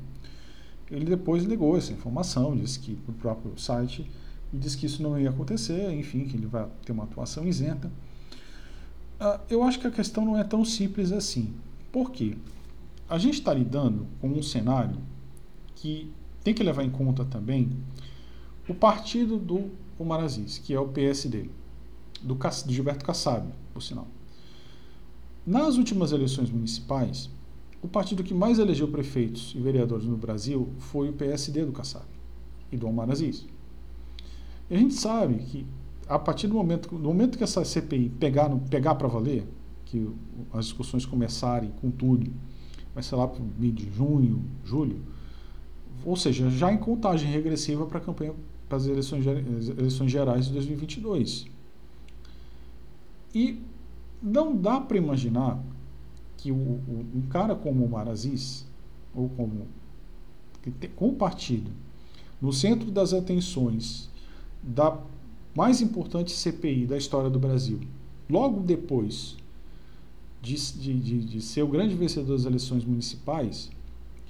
Ele 0.89 1.05
depois 1.05 1.45
negou 1.45 1.77
essa 1.77 1.91
informação, 1.91 2.55
disse 2.55 2.79
que 2.79 2.97
no 3.07 3.13
próprio 3.13 3.57
site, 3.59 4.09
e 4.53 4.57
disse 4.57 4.77
que 4.77 4.85
isso 4.85 5.03
não 5.03 5.19
ia 5.19 5.29
acontecer, 5.29 5.91
enfim, 5.91 6.25
que 6.25 6.37
ele 6.37 6.47
vai 6.47 6.67
ter 6.85 6.93
uma 6.93 7.03
atuação 7.03 7.45
isenta. 7.45 7.91
Uh, 9.19 9.39
eu 9.49 9.63
acho 9.63 9.79
que 9.79 9.87
a 9.87 9.91
questão 9.91 10.23
não 10.23 10.37
é 10.37 10.43
tão 10.43 10.63
simples 10.63 11.11
assim. 11.11 11.53
Por 11.91 12.11
quê? 12.11 12.37
A 13.09 13.17
gente 13.17 13.35
está 13.35 13.53
lidando 13.53 14.07
com 14.21 14.29
um 14.29 14.41
cenário 14.41 14.97
que 15.75 16.11
tem 16.43 16.53
que 16.53 16.63
levar 16.63 16.83
em 16.83 16.89
conta 16.89 17.25
também 17.25 17.71
o 18.67 18.73
partido 18.73 19.37
do 19.37 19.69
Omar 19.99 20.25
que 20.63 20.73
é 20.73 20.79
o 20.79 20.87
PSD, 20.87 21.49
do, 22.21 22.37
Gilberto 22.67 23.05
Kassab, 23.05 23.47
por 23.73 23.81
sinal. 23.81 24.07
Nas 25.45 25.77
últimas 25.77 26.11
eleições 26.11 26.49
municipais, 26.49 27.29
o 27.81 27.87
partido 27.87 28.23
que 28.23 28.33
mais 28.33 28.59
elegeu 28.59 28.87
prefeitos 28.87 29.53
e 29.55 29.59
vereadores 29.59 30.05
no 30.05 30.17
Brasil 30.17 30.69
foi 30.79 31.09
o 31.09 31.13
PSD 31.13 31.65
do 31.65 31.71
Kassab 31.71 32.05
e 32.71 32.77
do 32.77 32.87
Omar 32.87 33.09
Aziz. 33.09 33.45
E 34.69 34.75
a 34.75 34.77
gente 34.77 34.95
sabe 34.95 35.35
que 35.35 35.65
a 36.07 36.17
partir 36.17 36.47
do 36.47 36.55
momento, 36.55 36.89
do 36.89 37.07
momento 37.07 37.37
que 37.37 37.43
essa 37.43 37.63
CPI 37.63 38.09
pegar, 38.09 38.49
pegar 38.69 38.95
para 38.95 39.07
valer, 39.07 39.45
que 39.85 40.09
as 40.53 40.65
discussões 40.65 41.05
começarem 41.05 41.71
com 41.81 41.89
tudo, 41.89 42.31
vai 42.93 43.03
ser 43.03 43.15
lá 43.15 43.27
para 43.27 43.41
meio 43.57 43.73
de 43.73 43.89
junho, 43.91 44.43
julho, 44.63 45.01
ou 46.05 46.15
seja, 46.15 46.49
já 46.49 46.71
em 46.71 46.77
contagem 46.77 47.29
regressiva 47.29 47.85
para 47.85 47.99
a 47.99 48.01
campanha 48.01 48.33
para 48.67 48.77
as 48.77 48.85
eleições, 48.85 49.25
eleições 49.25 50.11
gerais 50.11 50.45
de 50.47 50.53
2022. 50.53 51.47
E 53.33 53.61
não 54.21 54.55
dá 54.55 54.79
para 54.79 54.97
imaginar 54.97 55.61
que 56.37 56.51
o, 56.51 56.55
o, 56.55 57.05
um 57.15 57.21
cara 57.29 57.55
como 57.55 57.83
o 57.83 57.89
Maraziz, 57.89 58.65
ou 59.13 59.29
como 59.29 59.67
com 60.95 61.09
o 61.09 61.13
partido, 61.13 61.71
no 62.41 62.51
centro 62.51 62.91
das 62.91 63.13
atenções 63.13 64.09
da 64.61 64.99
mais 65.55 65.81
importante 65.81 66.31
CPI 66.31 66.85
da 66.85 66.97
história 66.97 67.29
do 67.29 67.39
Brasil, 67.39 67.79
logo 68.29 68.59
depois 68.61 69.37
de, 70.41 70.55
de, 70.55 71.25
de, 71.25 71.41
ser 71.41 71.63
o 71.63 71.67
grande 71.67 71.95
vencedor 71.95 72.35
das 72.35 72.45
eleições 72.45 72.85
municipais, 72.85 73.71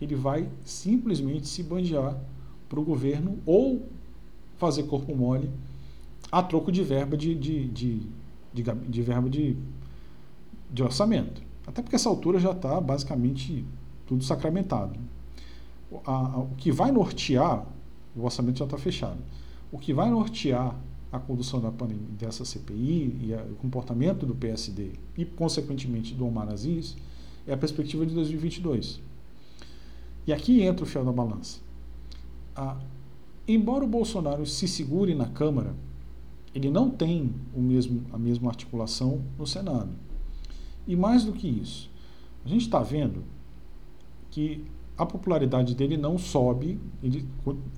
ele 0.02 0.16
vai 0.16 0.48
simplesmente 0.64 1.48
se 1.48 1.64
bandear 1.64 2.18
para 2.70 2.80
o 2.80 2.84
governo 2.84 3.40
ou 3.46 3.88
fazer 4.58 4.84
corpo 4.84 5.16
mole 5.16 5.50
a 6.32 6.42
troco 6.42 6.72
de 6.72 6.84
verba 6.84 7.18
de, 7.18 7.34
de, 7.36 7.68
de, 7.68 8.02
de, 8.54 8.64
de 8.64 9.02
verba 9.02 9.30
de, 9.30 9.56
de 10.72 10.84
orçamento. 10.84 11.42
Até 11.66 11.82
porque 11.82 11.96
essa 11.96 12.10
altura 12.10 12.40
já 12.40 12.52
está 12.52 12.80
basicamente 12.80 13.66
tudo 14.06 14.24
sacramentado. 14.24 14.98
A, 16.06 16.12
a, 16.12 16.38
o 16.40 16.56
que 16.58 16.72
vai 16.72 16.92
nortear, 16.92 17.66
o 18.16 18.24
orçamento 18.24 18.60
já 18.60 18.66
está 18.66 18.78
fechado, 18.78 19.18
o 19.72 19.78
que 19.78 19.94
vai 19.94 20.10
nortear 20.10 20.76
a 21.12 21.20
condução 21.20 21.62
da 21.62 21.72
pandemia, 21.72 22.08
dessa 22.18 22.44
CPI 22.44 23.20
e 23.22 23.34
a, 23.34 23.42
o 23.44 23.56
comportamento 23.56 24.26
do 24.26 24.36
PSD 24.36 24.92
e, 25.18 25.26
consequentemente, 25.26 26.14
do 26.14 26.26
Omar 26.26 26.50
Aziz 26.50 26.96
é 27.46 27.54
a 27.54 27.58
perspectiva 27.58 28.06
de 28.06 28.14
2022. 28.14 29.02
E 30.26 30.34
aqui 30.34 30.62
entra 30.62 30.84
o 30.84 30.88
fiel 30.88 31.06
da 31.06 31.12
balança. 31.12 31.60
embora 33.48 33.86
o 33.86 33.88
Bolsonaro 33.88 34.46
se 34.46 34.68
segure 34.68 35.16
na 35.16 35.28
Câmara, 35.28 35.74
ele 36.54 36.70
não 36.70 36.90
tem 36.90 37.34
o 37.54 37.62
mesmo, 37.62 38.04
a 38.12 38.18
mesma 38.18 38.50
articulação 38.50 39.22
no 39.38 39.46
Senado. 39.46 39.90
E 40.88 40.96
mais 40.96 41.24
do 41.24 41.34
que 41.34 41.48
isso, 41.48 41.90
a 42.46 42.50
gente 42.50 42.62
está 42.62 42.82
vendo 42.82 43.24
que 44.32 44.64
a 44.98 45.06
popularidade 45.06 45.76
dele 45.76 45.96
não 45.96 46.18
sobe, 46.18 46.80
ele 47.04 47.28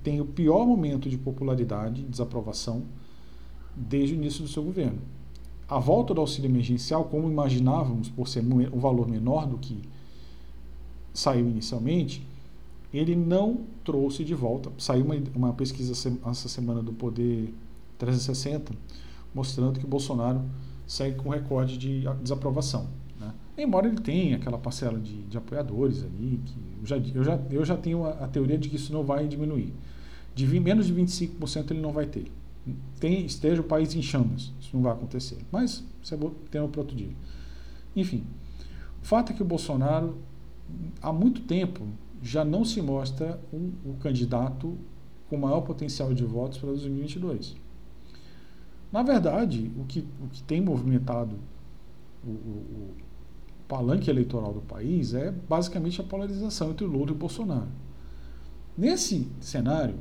tem 0.02 0.20
o 0.20 0.24
pior 0.24 0.66
momento 0.66 1.08
de 1.10 1.18
popularidade, 1.18 2.02
desaprovação, 2.02 2.84
desde 3.76 4.14
o 4.14 4.16
início 4.16 4.42
do 4.42 4.48
seu 4.48 4.62
governo. 4.62 4.98
A 5.68 5.78
volta 5.78 6.14
do 6.14 6.20
auxílio 6.20 6.48
emergencial, 6.48 7.04
como 7.04 7.30
imaginávamos, 7.30 8.08
por 8.08 8.26
ser 8.26 8.42
um 8.42 8.80
valor 8.80 9.08
menor 9.08 9.46
do 9.46 9.58
que 9.58 9.82
saiu 11.12 11.48
inicialmente, 11.48 12.26
ele 12.92 13.14
não 13.14 13.60
trouxe 13.84 14.24
de 14.24 14.34
volta. 14.34 14.72
Saiu 14.78 15.04
uma, 15.04 15.14
uma 15.34 15.52
pesquisa 15.52 15.92
essa 15.92 16.48
semana 16.48 16.82
do 16.82 16.92
Poder 16.92 17.52
360 18.00 18.74
mostrando 19.32 19.78
que 19.78 19.86
Bolsonaro 19.86 20.42
segue 20.86 21.16
com 21.16 21.28
recorde 21.30 21.78
de 21.78 22.04
desaprovação. 22.20 22.88
Né? 23.18 23.32
Embora 23.56 23.86
ele 23.86 24.00
tenha 24.00 24.36
aquela 24.36 24.58
parcela 24.58 24.98
de, 24.98 25.22
de 25.22 25.38
apoiadores 25.38 26.02
ali, 26.02 26.40
que 26.44 26.54
eu 26.80 26.86
já, 26.86 26.96
eu 26.96 27.24
já, 27.24 27.40
eu 27.50 27.64
já 27.64 27.76
tenho 27.76 28.04
a, 28.04 28.10
a 28.10 28.28
teoria 28.28 28.58
de 28.58 28.68
que 28.68 28.74
isso 28.74 28.92
não 28.92 29.04
vai 29.04 29.28
diminuir. 29.28 29.72
De 30.34 30.46
menos 30.58 30.86
de 30.86 30.94
25% 30.94 31.70
ele 31.70 31.80
não 31.80 31.92
vai 31.92 32.06
ter 32.06 32.32
tem, 32.98 33.24
esteja 33.24 33.60
o 33.60 33.64
país 33.64 33.94
em 33.94 34.02
chamas. 34.02 34.52
Isso 34.60 34.70
não 34.74 34.82
vai 34.82 34.92
acontecer. 34.92 35.38
Mas 35.50 35.84
isso 36.02 36.14
é 36.14 36.18
tema 36.50 36.68
para 36.68 36.80
outro 36.80 36.96
dia. 36.96 37.10
Enfim, 37.96 38.24
o 39.02 39.06
fato 39.06 39.32
é 39.32 39.34
que 39.34 39.42
o 39.42 39.44
Bolsonaro, 39.44 40.18
há 41.00 41.12
muito 41.12 41.42
tempo, 41.42 41.86
já 42.22 42.44
não 42.44 42.64
se 42.64 42.82
mostra 42.82 43.40
um, 43.52 43.72
o 43.84 43.94
candidato 43.94 44.76
com 45.28 45.36
maior 45.36 45.62
potencial 45.62 46.12
de 46.12 46.24
votos 46.24 46.58
para 46.58 46.68
2022. 46.70 47.56
Na 48.92 49.02
verdade, 49.02 49.70
o 49.76 49.84
que, 49.84 50.06
o 50.20 50.28
que 50.28 50.42
tem 50.42 50.60
movimentado 50.60 51.36
o, 52.24 52.30
o, 52.30 52.32
o 52.32 52.94
palanque 53.68 54.10
eleitoral 54.10 54.52
do 54.52 54.60
país 54.60 55.14
é 55.14 55.30
basicamente 55.30 56.00
a 56.00 56.04
polarização 56.04 56.70
entre 56.70 56.84
o 56.84 56.88
Lula 56.88 57.10
e 57.10 57.12
o 57.12 57.16
Bolsonaro. 57.16 57.68
Nesse 58.76 59.28
cenário, 59.40 59.94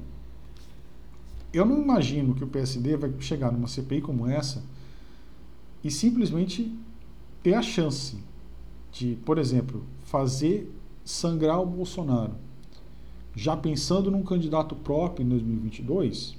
eu 1.53 1.65
não 1.65 1.81
imagino 1.81 2.33
que 2.33 2.43
o 2.43 2.47
PSD 2.47 2.97
vai 2.97 3.13
chegar 3.19 3.51
numa 3.51 3.67
CPI 3.67 4.01
como 4.01 4.27
essa 4.27 4.63
e 5.83 5.91
simplesmente 5.91 6.75
ter 7.43 7.53
a 7.53 7.61
chance 7.61 8.17
de, 8.91 9.17
por 9.25 9.37
exemplo, 9.37 9.83
fazer 10.03 10.71
sangrar 11.03 11.61
o 11.61 11.65
Bolsonaro, 11.65 12.33
já 13.35 13.55
pensando 13.55 14.11
num 14.11 14.23
candidato 14.23 14.75
próprio 14.75 15.25
em 15.25 15.29
2022, 15.29 16.35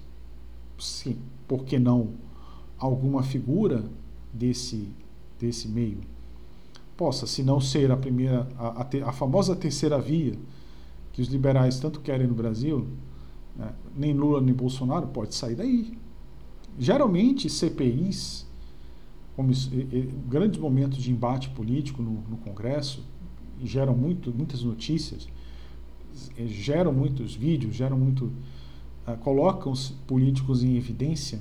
sim, 0.78 1.18
por 1.48 1.64
que 1.64 1.78
não 1.78 2.10
alguma 2.80 3.22
figura 3.22 3.84
desse, 4.32 4.88
desse 5.38 5.68
meio 5.68 6.00
possa, 7.00 7.26
se 7.26 7.42
não 7.42 7.62
ser 7.62 7.90
a 7.90 7.96
primeira, 7.96 8.46
a, 8.58 8.82
a, 8.82 9.08
a 9.08 9.12
famosa 9.12 9.56
terceira 9.56 9.98
via 9.98 10.34
que 11.14 11.22
os 11.22 11.28
liberais 11.28 11.80
tanto 11.80 11.98
querem 12.00 12.26
no 12.26 12.34
Brasil, 12.34 12.86
né? 13.56 13.72
nem 13.96 14.12
Lula 14.12 14.38
nem 14.42 14.54
Bolsonaro, 14.54 15.06
pode 15.06 15.34
sair 15.34 15.54
daí. 15.54 15.96
Geralmente, 16.78 17.48
CPIs, 17.48 18.46
como, 19.34 19.50
grandes 20.28 20.60
momentos 20.60 21.02
de 21.02 21.10
embate 21.10 21.48
político 21.48 22.02
no, 22.02 22.22
no 22.28 22.36
Congresso, 22.36 23.02
geram 23.62 23.96
muito, 23.96 24.30
muitas 24.30 24.62
notícias, 24.62 25.26
geram 26.36 26.92
muitos 26.92 27.34
vídeos, 27.34 27.74
geram 27.74 27.98
muito. 27.98 28.30
Uh, 29.06 29.16
colocam 29.20 29.72
os 29.72 29.88
políticos 30.06 30.62
em 30.62 30.76
evidência, 30.76 31.40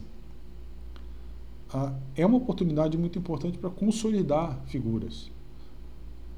é 2.15 2.25
uma 2.25 2.37
oportunidade 2.37 2.97
muito 2.97 3.19
importante 3.19 3.57
para 3.57 3.69
consolidar 3.69 4.59
figuras. 4.65 5.29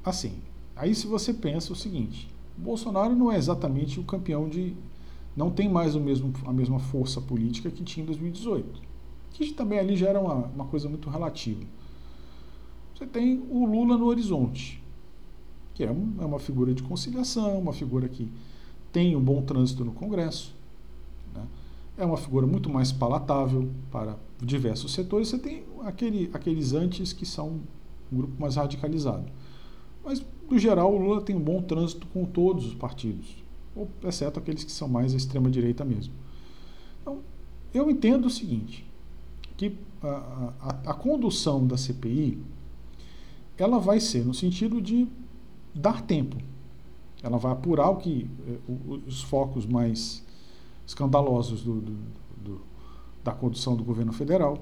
Assim, 0.04 0.34
aí 0.76 0.94
se 0.94 1.06
você 1.06 1.32
pensa 1.32 1.72
o 1.72 1.76
seguinte, 1.76 2.28
Bolsonaro 2.56 3.14
não 3.14 3.32
é 3.32 3.36
exatamente 3.36 3.98
o 3.98 4.04
campeão 4.04 4.48
de 4.48 4.74
não 5.34 5.50
tem 5.50 5.68
mais 5.68 5.94
o 5.94 6.00
mesmo, 6.00 6.32
a 6.44 6.52
mesma 6.52 6.78
força 6.78 7.20
política 7.20 7.70
que 7.70 7.82
tinha 7.82 8.02
em 8.02 8.06
2018. 8.06 8.82
Que 9.30 9.52
também 9.52 9.78
ali 9.78 9.96
já 9.96 10.08
era 10.08 10.20
uma, 10.20 10.34
uma 10.34 10.66
coisa 10.66 10.88
muito 10.88 11.08
relativa. 11.08 11.64
Você 12.94 13.06
tem 13.06 13.42
o 13.50 13.64
Lula 13.64 13.96
no 13.96 14.04
horizonte, 14.04 14.82
que 15.74 15.82
é, 15.82 15.90
um, 15.90 16.14
é 16.20 16.24
uma 16.24 16.38
figura 16.38 16.74
de 16.74 16.82
conciliação, 16.82 17.58
uma 17.58 17.72
figura 17.72 18.08
que 18.08 18.30
tem 18.92 19.16
um 19.16 19.22
bom 19.22 19.40
trânsito 19.40 19.84
no 19.84 19.92
Congresso. 19.92 20.54
Né? 21.34 21.46
É 21.96 22.04
uma 22.04 22.16
figura 22.16 22.46
muito 22.46 22.70
mais 22.70 22.90
palatável 22.90 23.70
para 23.90 24.16
diversos 24.40 24.92
setores. 24.92 25.28
Você 25.28 25.38
tem 25.38 25.64
aquele, 25.84 26.30
aqueles 26.32 26.72
antes 26.72 27.12
que 27.12 27.26
são 27.26 27.60
um 28.10 28.16
grupo 28.16 28.40
mais 28.40 28.56
radicalizado. 28.56 29.24
Mas, 30.04 30.24
no 30.50 30.58
geral, 30.58 30.94
o 30.94 30.98
Lula 30.98 31.20
tem 31.22 31.36
um 31.36 31.40
bom 31.40 31.62
trânsito 31.62 32.06
com 32.08 32.24
todos 32.24 32.66
os 32.66 32.74
partidos, 32.74 33.36
exceto 34.02 34.38
aqueles 34.38 34.64
que 34.64 34.72
são 34.72 34.88
mais 34.88 35.12
extrema-direita 35.12 35.84
mesmo. 35.84 36.12
Então, 37.00 37.20
eu 37.72 37.90
entendo 37.90 38.26
o 38.26 38.30
seguinte, 38.30 38.84
que 39.56 39.76
a, 40.02 40.52
a, 40.60 40.90
a 40.90 40.94
condução 40.94 41.66
da 41.66 41.76
CPI 41.76 42.38
ela 43.56 43.78
vai 43.78 44.00
ser 44.00 44.24
no 44.24 44.34
sentido 44.34 44.80
de 44.80 45.06
dar 45.74 46.02
tempo. 46.02 46.36
Ela 47.22 47.38
vai 47.38 47.52
apurar 47.52 47.90
o 47.90 47.96
que 47.96 48.28
eh, 48.48 48.58
os 49.06 49.22
focos 49.22 49.64
mais 49.64 50.24
escandalosos 50.86 51.62
do, 51.62 51.80
do, 51.80 51.98
do, 52.36 52.60
da 53.22 53.32
condução 53.32 53.76
do 53.76 53.84
governo 53.84 54.12
federal 54.12 54.58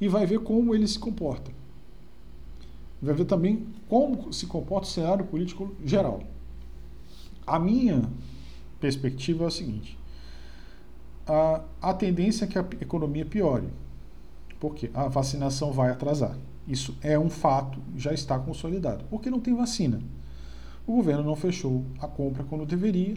e 0.00 0.08
vai 0.08 0.26
ver 0.26 0.40
como 0.40 0.74
ele 0.74 0.86
se 0.86 0.98
comporta. 0.98 1.50
Vai 3.00 3.14
ver 3.14 3.24
também 3.24 3.66
como 3.88 4.32
se 4.32 4.46
comporta 4.46 4.86
o 4.86 4.90
cenário 4.90 5.24
político 5.24 5.72
geral. 5.84 6.22
A 7.46 7.58
minha 7.58 8.02
perspectiva 8.80 9.44
é 9.44 9.46
a 9.46 9.50
seguinte: 9.50 9.98
a, 11.26 11.62
a 11.80 11.94
tendência 11.94 12.44
é 12.44 12.48
que 12.48 12.58
a 12.58 12.66
economia 12.80 13.24
piore, 13.24 13.68
porque 14.58 14.90
a 14.92 15.08
vacinação 15.08 15.72
vai 15.72 15.90
atrasar. 15.90 16.36
Isso 16.66 16.94
é 17.00 17.18
um 17.18 17.30
fato, 17.30 17.80
já 17.96 18.12
está 18.12 18.38
consolidado. 18.38 19.04
Porque 19.08 19.30
não 19.30 19.40
tem 19.40 19.54
vacina. 19.54 20.02
O 20.86 20.96
governo 20.96 21.22
não 21.22 21.36
fechou 21.36 21.84
a 22.00 22.06
compra 22.06 22.44
quando 22.44 22.66
deveria 22.66 23.16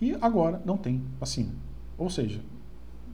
e 0.00 0.16
agora 0.20 0.62
não 0.64 0.76
tem 0.76 1.02
vacina. 1.18 1.52
Ou 1.98 2.08
seja, 2.08 2.40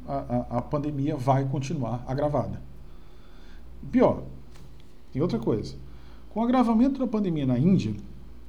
a, 0.06 0.14
a, 0.14 0.58
a 0.58 0.62
pandemia 0.62 1.16
vai 1.16 1.44
continuar 1.44 2.04
agravada. 2.06 2.62
Pior, 3.90 4.22
tem 5.12 5.20
outra 5.20 5.38
coisa. 5.38 5.74
Com 6.30 6.40
o 6.40 6.44
agravamento 6.44 6.98
da 6.98 7.06
pandemia 7.06 7.46
na 7.46 7.58
Índia, 7.58 7.94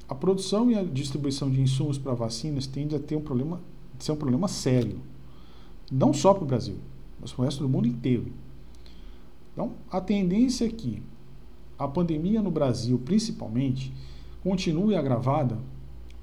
a 0.08 0.14
produção 0.14 0.70
e 0.70 0.74
a 0.74 0.82
distribuição 0.82 1.50
de 1.50 1.60
insumos 1.60 1.98
para 1.98 2.14
vacinas 2.14 2.66
tende 2.66 2.94
a 2.94 2.98
ter 2.98 3.16
um 3.16 3.20
problema, 3.20 3.60
ser 3.98 4.12
um 4.12 4.16
problema 4.16 4.48
sério. 4.48 5.00
Não 5.90 6.12
só 6.12 6.32
para 6.32 6.44
o 6.44 6.46
Brasil, 6.46 6.76
mas 7.20 7.32
para 7.32 7.42
o 7.42 7.44
resto 7.44 7.62
do 7.62 7.68
mundo 7.68 7.88
inteiro. 7.88 8.26
Então, 9.52 9.72
a 9.90 10.00
tendência 10.00 10.66
é 10.66 10.68
que 10.68 11.02
a 11.78 11.88
pandemia 11.88 12.40
no 12.40 12.50
Brasil, 12.50 12.98
principalmente, 13.04 13.92
continue 14.42 14.94
agravada 14.94 15.58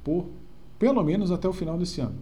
por 0.03 0.25
pelo 0.85 1.03
menos 1.03 1.31
até 1.31 1.49
o 1.49 1.53
final 1.53 1.79
desse 1.79 1.99
ano. 1.99 2.19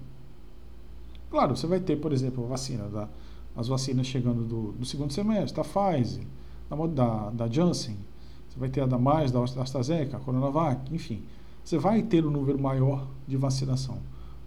Claro, 1.29 1.53
você 1.53 1.67
vai 1.67 1.82
ter, 1.82 1.98
por 1.98 2.13
exemplo, 2.13 2.46
a 2.46 2.48
vacina, 2.48 2.88
da, 2.88 3.10
as 3.58 3.67
vacinas 3.67 4.08
chegando 4.08 4.46
do, 4.46 4.72
do 4.72 4.86
segundo 4.86 5.12
semestre, 5.12 5.53
da 5.53 5.65
Pfizer, 5.65 6.24
da, 6.70 6.88
da, 6.88 7.29
da 7.32 7.48
Janssen, 7.50 7.98
você 8.48 8.58
vai 8.58 8.70
ter 8.70 8.79
a 8.79 8.86
da 8.86 8.98
mais, 8.98 9.34
da 9.34 9.43
AstraZeneca, 9.43 10.15
a 10.15 10.20
Coronavac, 10.22 10.96
enfim. 10.96 11.24
Você 11.62 11.77
vai 11.77 12.03
ter 12.03 12.25
um 12.25 12.32
número 12.32 12.58
maior 12.58 13.05
de 13.27 13.36
vacinação. 13.36 13.98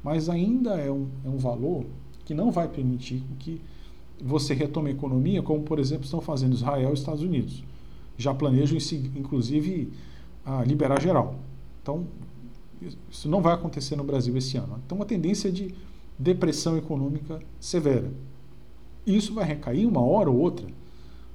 Mas 0.03 0.31
ainda 0.31 0.77
é 0.77 0.91
um, 0.91 1.09
é 1.23 1.29
um 1.29 1.37
valor 1.37 1.85
que 2.25 2.33
não 2.33 2.51
vai 2.51 2.69
permitir 2.69 3.23
que 3.39 3.61
você 4.19 4.55
retoma 4.55 4.89
a 4.89 4.93
economia, 4.93 5.43
como 5.43 5.63
por 5.63 5.79
exemplo 5.79 6.07
estão 6.07 6.23
fazendo 6.23 6.55
Israel 6.55 6.89
e 6.89 6.95
Estados 6.95 7.23
Unidos. 7.23 7.63
Já 8.17 8.33
planejam, 8.33 8.79
inclusive, 9.15 9.93
liberar 10.65 11.03
geral. 11.03 11.35
Então, 11.83 12.07
isso 13.11 13.29
não 13.29 13.41
vai 13.41 13.55
acontecer 13.55 13.97
no 13.97 14.05
Brasil 14.05 14.37
esse 14.37 14.57
ano. 14.57 14.81
Então, 14.85 14.97
uma 14.97 15.05
tendência 15.05 15.51
de 15.51 15.75
depressão 16.19 16.77
econômica 16.77 17.41
severa. 17.61 18.11
Isso 19.07 19.35
vai 19.35 19.45
recair 19.45 19.87
uma 19.87 20.01
hora 20.01 20.31
ou 20.31 20.39
outra 20.39 20.67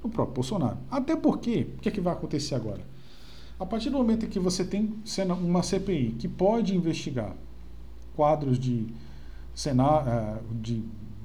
no 0.02 0.10
próprio 0.10 0.34
Bolsonaro. 0.34 0.78
Até 0.90 1.16
porque, 1.16 1.68
o 1.78 1.80
que, 1.80 1.88
é 1.88 1.92
que 1.92 2.00
vai 2.00 2.12
acontecer 2.12 2.54
agora? 2.54 2.80
A 3.58 3.64
partir 3.64 3.90
do 3.90 3.98
momento 3.98 4.26
em 4.26 4.28
que 4.28 4.40
você 4.40 4.64
tem 4.64 4.92
uma 5.40 5.62
CPI 5.62 6.16
que 6.18 6.28
pode 6.28 6.76
investigar 6.76 7.36
quadros 8.16 8.58
de, 8.58 8.86
eh, 9.66 10.38
de 10.60 10.82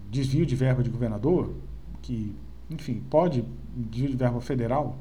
desvio 0.10 0.45
de 0.45 0.56
verba 0.56 0.84
de 0.84 0.89
governador, 0.89 1.51
que, 2.01 2.36
enfim, 2.69 3.03
pode 3.10 3.43
desvio 3.75 4.12
de 4.12 4.15
verba 4.15 4.39
federal, 4.39 4.97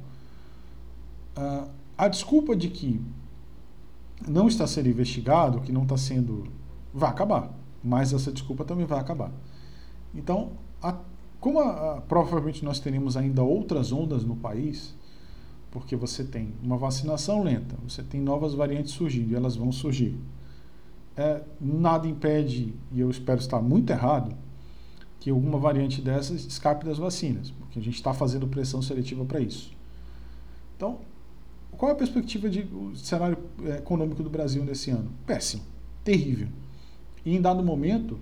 uh, 1.37 1.69
a 1.97 2.09
desculpa 2.09 2.57
de 2.57 2.69
que 2.69 3.01
não 4.27 4.49
está 4.49 4.67
sendo 4.67 4.89
investigado, 4.89 5.61
que 5.61 5.73
não 5.73 5.83
está 5.83 5.97
sendo. 5.97 6.45
vai 6.93 7.11
acabar. 7.11 7.53
Mas 7.83 8.13
essa 8.13 8.33
desculpa 8.33 8.65
também 8.65 8.87
vai 8.87 8.99
acabar. 8.99 9.31
Então, 10.15 10.53
a, 10.83 10.99
como 11.41 11.61
a, 11.61 11.97
a, 11.97 12.01
provavelmente 12.01 12.65
nós 12.65 12.81
teremos 12.81 13.17
ainda 13.17 13.43
outras 13.43 13.93
ondas 13.93 14.25
no 14.25 14.37
país, 14.37 14.95
porque 15.71 15.95
você 15.95 16.25
tem 16.25 16.55
uma 16.63 16.77
vacinação 16.77 17.43
lenta, 17.43 17.77
você 17.87 18.03
tem 18.03 18.21
novas 18.21 18.55
variantes 18.55 18.93
surgindo 18.93 19.33
e 19.33 19.35
elas 19.35 19.57
vão 19.57 19.71
surgir. 19.71 20.19
É, 21.17 21.43
nada 21.61 22.07
impede, 22.09 22.75
e 22.93 23.01
eu 23.01 23.11
espero 23.11 23.39
estar 23.39 23.61
muito 23.61 23.91
errado, 23.91 24.35
que 25.21 25.31
alguma 25.31 25.59
variante 25.59 26.01
dessas 26.01 26.45
escape 26.45 26.85
das 26.85 26.99
vacinas, 26.99 27.51
porque 27.51 27.79
a 27.79 27.83
gente 27.83 27.95
está 27.97 28.13
fazendo 28.13 28.47
pressão 28.47 28.81
seletiva 28.81 29.25
para 29.25 29.41
isso. 29.41 29.75
Então, 30.77 31.01
qual 31.77 31.93
a 31.93 31.95
perspectiva 31.95 32.49
de 32.49 32.67
cenário 32.95 33.39
é, 33.65 33.77
econômico 33.77 34.23
do 34.23 34.31
Brasil 34.31 34.65
nesse 34.65 34.91
ano? 34.91 35.11
Péssimo, 35.27 35.63
terrível. 36.03 36.49
E 37.25 37.37
em 37.37 37.41
dado 37.41 37.63
momento, 37.63 38.19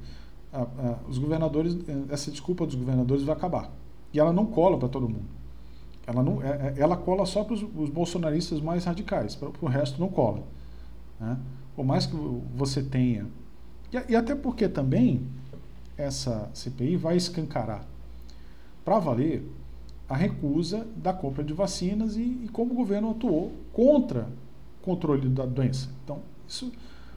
a, 0.52 0.62
a, 0.62 0.98
os 1.08 1.18
governadores, 1.18 1.76
é, 1.88 2.12
essa 2.12 2.30
desculpa 2.30 2.66
dos 2.66 2.74
governadores 2.74 3.22
vai 3.22 3.34
acabar. 3.34 3.70
E 4.12 4.18
ela 4.18 4.32
não 4.32 4.46
cola 4.46 4.78
para 4.78 4.88
todo 4.88 5.08
mundo. 5.08 5.26
Ela, 6.06 6.22
não, 6.22 6.42
é, 6.42 6.74
ela 6.76 6.96
cola 6.96 7.24
só 7.24 7.44
para 7.44 7.54
os 7.54 7.90
bolsonaristas 7.90 8.60
mais 8.60 8.84
radicais, 8.84 9.34
para 9.34 9.50
o 9.60 9.66
resto 9.66 10.00
não 10.00 10.08
cola. 10.08 10.42
Né? 11.18 11.38
Por 11.74 11.84
mais 11.84 12.06
que 12.06 12.14
você 12.54 12.82
tenha. 12.82 13.26
E, 13.92 14.12
e 14.12 14.16
até 14.16 14.34
porque 14.34 14.68
também 14.68 15.26
essa 15.96 16.50
CPI 16.52 16.96
vai 16.96 17.16
escancarar 17.16 17.86
para 18.84 18.98
valer 18.98 19.48
a 20.08 20.16
recusa 20.16 20.86
da 20.96 21.12
compra 21.12 21.42
de 21.42 21.52
vacinas 21.52 22.16
e, 22.16 22.22
e, 22.22 22.48
como 22.52 22.72
o 22.72 22.76
governo 22.76 23.10
atuou 23.10 23.52
contra 23.72 24.28
o 24.80 24.84
controle 24.84 25.28
da 25.28 25.46
doença. 25.46 25.88
Então, 26.04 26.20
isso 26.46 26.70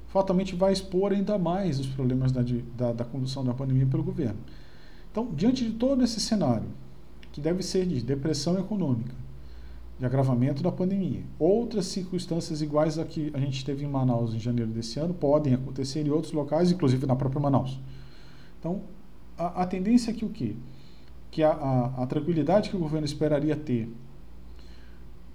fatalmente 0.07 0.55
vai 0.55 0.71
expor 0.71 1.11
ainda 1.11 1.37
mais 1.37 1.79
os 1.79 1.87
problemas 1.87 2.31
da, 2.31 2.41
da, 2.77 2.93
da 2.93 3.05
condução 3.05 3.43
da 3.43 3.53
pandemia 3.53 3.85
pelo 3.85 4.03
governo. 4.03 4.39
Então, 5.11 5.27
diante 5.35 5.65
de 5.65 5.71
todo 5.71 6.03
esse 6.03 6.19
cenário, 6.19 6.67
que 7.33 7.41
deve 7.41 7.61
ser 7.61 7.85
de 7.85 8.01
depressão 8.01 8.57
econômica, 8.57 9.13
de 9.99 10.05
agravamento 10.05 10.61
da 10.61 10.71
pandemia, 10.71 11.23
outras 11.39 11.87
circunstâncias 11.87 12.61
iguais 12.61 12.99
a 12.99 13.05
que 13.05 13.31
a 13.33 13.39
gente 13.39 13.65
teve 13.65 13.83
em 13.83 13.87
Manaus 13.87 14.33
em 14.33 14.39
janeiro 14.39 14.71
desse 14.71 14.99
ano 14.99 15.13
podem 15.13 15.53
acontecer 15.55 16.05
em 16.05 16.09
outros 16.09 16.31
locais, 16.33 16.71
inclusive 16.71 17.05
na 17.05 17.15
própria 17.15 17.41
Manaus. 17.41 17.79
Então, 18.59 18.81
a, 19.37 19.63
a 19.63 19.65
tendência 19.65 20.11
é 20.11 20.13
que 20.13 20.23
o 20.23 20.29
quê? 20.29 20.55
Que 21.29 21.43
a, 21.43 21.51
a, 21.51 22.03
a, 22.03 22.07
tranquilidade 22.07 22.69
que 22.69 22.75
o 22.75 22.79
governo 22.79 23.05
esperaria 23.05 23.55
ter 23.55 23.89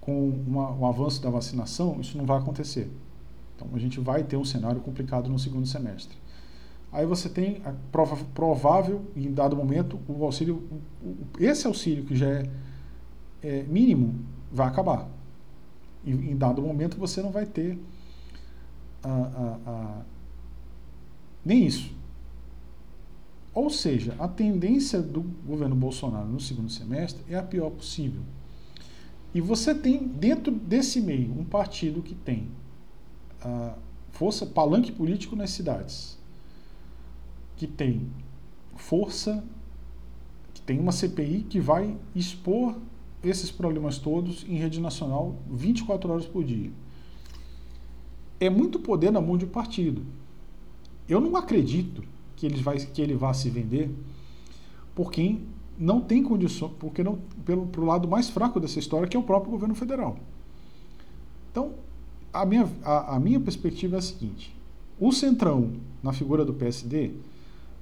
com 0.01 0.29
uma, 0.29 0.71
o 0.73 0.87
avanço 0.87 1.23
da 1.23 1.31
vacinação, 1.31 2.01
isso 2.01 2.19
não 2.19 2.27
vai 2.27 2.39
acontecer. 2.39 2.91
Então, 3.55 3.69
a 3.73 3.79
gente 3.79 4.01
vai 4.01 4.25
ter 4.25 4.37
um 4.37 4.45
cenário 4.45 4.81
complicado 4.81 5.31
no 5.31 5.39
segundo 5.39 5.67
semestre. 5.67 6.17
Aí 6.93 7.07
você 7.07 7.29
tem 7.29 7.63
a 7.65 7.73
prova, 7.91 8.17
provável, 8.35 9.03
em 9.17 9.33
dado 9.33 9.57
momento, 9.57 9.99
o 10.07 10.25
auxílio, 10.25 10.63
esse 11.39 11.67
auxílio 11.67 12.05
que 12.05 12.15
já 12.15 12.29
é, 12.29 12.51
é 13.43 13.63
mínimo, 13.63 14.15
vai 14.53 14.67
acabar. 14.69 15.09
E 16.05 16.11
em 16.11 16.37
dado 16.37 16.61
momento 16.61 16.99
você 16.99 17.23
não 17.23 17.31
vai 17.31 17.47
ter 17.47 17.79
a, 19.03 19.09
a, 19.09 19.71
a, 19.71 20.03
nem 21.45 21.65
isso. 21.67 21.95
Seja, 23.73 24.15
a 24.19 24.29
tendência 24.29 25.01
do 25.01 25.23
governo 25.23 25.75
Bolsonaro 25.75 26.29
no 26.29 26.39
segundo 26.39 26.71
semestre 26.71 27.25
é 27.29 27.37
a 27.37 27.43
pior 27.43 27.71
possível. 27.71 28.23
E 29.35 29.41
você 29.41 29.75
tem, 29.75 30.07
dentro 30.07 30.53
desse 30.53 31.01
meio, 31.01 31.33
um 31.33 31.45
partido 31.45 32.03
que 32.03 32.15
tem 32.15 32.49
a 33.41 33.75
força, 34.11 34.47
palanque 34.47 34.93
político 34.93 35.35
nas 35.35 35.51
cidades, 35.51 36.19
que 37.57 37.67
tem 37.67 38.07
força, 38.77 39.43
que 40.53 40.61
tem 40.61 40.79
uma 40.79 40.93
CPI 40.93 41.47
que 41.49 41.59
vai 41.59 41.97
expor 42.15 42.77
esses 43.25 43.51
problemas 43.51 43.99
todos 43.99 44.45
em 44.49 44.57
rede 44.57 44.81
nacional 44.81 45.37
24 45.51 46.13
horas 46.13 46.27
por 46.27 46.45
dia. 46.45 46.71
É 48.39 48.51
muito 48.51 48.79
poder 48.79 49.11
na 49.11 49.21
mão 49.21 49.39
de 49.39 49.45
um 49.45 49.49
partido. 49.49 50.05
Eu 51.09 51.21
não 51.21 51.37
acredito 51.37 52.03
que 52.43 52.47
ele 52.47 52.61
vai 52.61 52.77
que 52.77 53.01
ele 53.01 53.15
vá 53.15 53.33
se 53.33 53.49
vender 53.49 53.89
por 54.97 55.13
quem 55.13 55.47
não 55.79 56.01
tem 56.01 56.25
condições, 56.25 56.73
porque 56.81 57.03
não 57.05 57.17
pelo 57.45 57.67
pro 57.67 57.85
lado 57.85 58.09
mais 58.09 58.29
fraco 58.29 58.59
dessa 58.59 58.81
história 58.81 59.07
que 59.07 59.17
é 59.17 59.21
o 59.21 59.23
próprio 59.23 59.53
governo 59.53 59.77
federal. 59.77 60.19
Então, 61.53 61.75
a 62.33 62.45
minha, 62.45 62.69
a, 62.83 63.15
a 63.15 63.21
minha 63.21 63.39
perspectiva 63.39 63.95
é 63.95 63.99
a 64.01 64.03
seguinte: 64.03 64.53
o 64.99 65.13
centrão 65.13 65.75
na 66.03 66.13
figura 66.13 66.45
do 66.45 66.53
PSD 66.53 67.13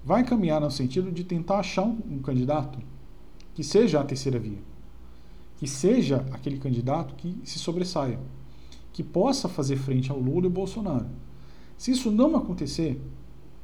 vai 0.05 0.25
caminhar 0.25 0.61
no 0.61 0.70
sentido 0.70 1.11
de 1.11 1.25
tentar 1.25 1.61
achar 1.61 1.85
um, 1.85 1.99
um 2.11 2.18
candidato 2.18 2.79
que 3.55 3.64
seja 3.64 3.99
a 3.99 4.05
terceira 4.05 4.38
via, 4.38 4.59
que 5.57 5.66
seja 5.66 6.27
aquele 6.33 6.59
candidato 6.59 7.14
que 7.14 7.35
se 7.44 7.59
sobressaia, 7.59 8.20
que 8.92 9.03
possa 9.03 9.49
fazer 9.49 9.77
frente 9.77 10.11
ao 10.11 10.18
Lula 10.18 10.49
e 10.49 10.51
Bolsonaro. 10.51 11.07
Se 11.79 11.92
isso 11.92 12.11
não 12.11 12.37
acontecer, 12.37 13.01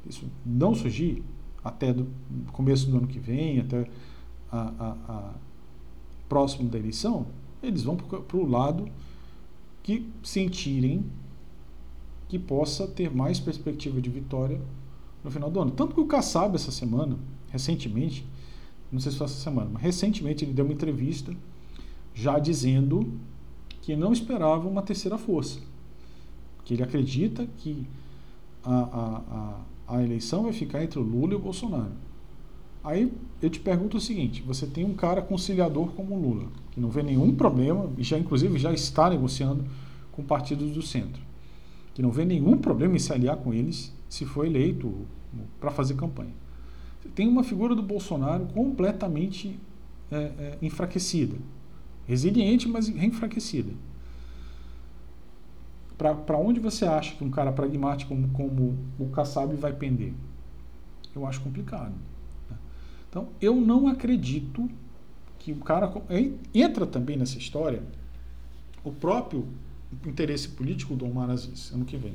isso 0.09 0.29
não 0.45 0.73
surgir 0.73 1.23
até 1.63 1.93
do 1.93 2.07
começo 2.51 2.89
do 2.89 2.97
ano 2.97 3.07
que 3.07 3.19
vem, 3.19 3.59
até 3.59 3.89
a, 4.51 4.59
a, 4.59 4.95
a 5.07 5.33
próximo 6.29 6.69
da 6.69 6.77
eleição, 6.77 7.27
eles 7.61 7.83
vão 7.83 7.95
para 7.95 8.37
o 8.37 8.45
lado 8.45 8.87
que 9.83 10.09
sentirem 10.23 11.05
que 12.27 12.37
possa 12.37 12.87
ter 12.87 13.09
mais 13.09 13.39
perspectiva 13.39 14.01
de 14.01 14.09
vitória 14.09 14.59
no 15.23 15.31
final 15.31 15.49
do 15.49 15.61
ano. 15.61 15.71
Tanto 15.71 15.95
que 15.95 16.01
o 16.01 16.05
Kassab, 16.05 16.55
essa 16.55 16.71
semana, 16.71 17.17
recentemente, 17.49 18.25
não 18.91 18.99
sei 18.99 19.11
se 19.11 19.17
foi 19.17 19.25
essa 19.25 19.39
semana, 19.39 19.69
mas 19.73 19.81
recentemente 19.81 20.43
ele 20.43 20.53
deu 20.53 20.65
uma 20.65 20.73
entrevista 20.73 21.33
já 22.13 22.39
dizendo 22.39 23.13
que 23.81 23.95
não 23.95 24.11
esperava 24.11 24.67
uma 24.67 24.81
terceira 24.81 25.17
força. 25.17 25.59
Que 26.65 26.73
ele 26.73 26.83
acredita 26.83 27.47
que 27.57 27.87
a, 28.63 28.75
a, 28.75 29.17
a, 29.17 29.61
a 29.87 30.03
eleição 30.03 30.43
vai 30.43 30.53
ficar 30.53 30.83
entre 30.83 30.99
o 30.99 31.01
Lula 31.01 31.33
e 31.33 31.35
o 31.35 31.39
Bolsonaro. 31.39 31.93
Aí 32.83 33.11
eu 33.41 33.49
te 33.49 33.59
pergunto 33.59 33.97
o 33.97 34.01
seguinte: 34.01 34.41
você 34.41 34.65
tem 34.65 34.83
um 34.83 34.93
cara 34.93 35.21
conciliador 35.21 35.87
como 35.93 36.15
o 36.15 36.21
Lula, 36.21 36.47
que 36.71 36.79
não 36.79 36.89
vê 36.89 37.01
nenhum 37.01 37.33
problema, 37.35 37.89
e 37.97 38.03
já 38.03 38.17
inclusive 38.17 38.57
já 38.57 38.73
está 38.73 39.09
negociando 39.09 39.65
com 40.11 40.23
partidos 40.23 40.71
do 40.71 40.81
centro, 40.81 41.21
que 41.93 42.01
não 42.01 42.11
vê 42.11 42.25
nenhum 42.25 42.57
problema 42.57 42.95
em 42.95 42.99
se 42.99 43.13
aliar 43.13 43.37
com 43.37 43.53
eles 43.53 43.93
se 44.09 44.25
for 44.25 44.45
eleito 44.45 45.05
para 45.59 45.71
fazer 45.71 45.95
campanha. 45.95 46.33
Tem 47.15 47.27
uma 47.27 47.43
figura 47.43 47.75
do 47.75 47.81
Bolsonaro 47.81 48.45
completamente 48.47 49.57
é, 50.11 50.17
é, 50.17 50.57
enfraquecida, 50.61 51.37
resiliente, 52.05 52.67
mas 52.67 52.89
enfraquecida. 52.89 53.71
Para 55.97 56.37
onde 56.37 56.59
você 56.59 56.85
acha 56.85 57.15
que 57.15 57.23
um 57.23 57.31
cara 57.31 57.51
pragmático 57.51 58.09
como, 58.09 58.29
como 58.29 58.77
o 58.99 59.09
Kassab 59.09 59.55
vai 59.55 59.73
pender? 59.73 60.13
Eu 61.15 61.25
acho 61.25 61.41
complicado. 61.41 61.93
Né? 62.49 62.57
Então, 63.09 63.29
eu 63.41 63.55
não 63.55 63.87
acredito 63.87 64.69
que 65.39 65.51
o 65.51 65.57
cara. 65.57 65.91
Entra 66.53 66.85
também 66.85 67.17
nessa 67.17 67.37
história 67.37 67.81
o 68.83 68.91
próprio 68.91 69.47
interesse 70.05 70.49
político 70.49 70.95
do 70.95 71.05
Omar 71.05 71.29
Aziz, 71.29 71.71
ano 71.71 71.85
que 71.85 71.97
vem. 71.97 72.13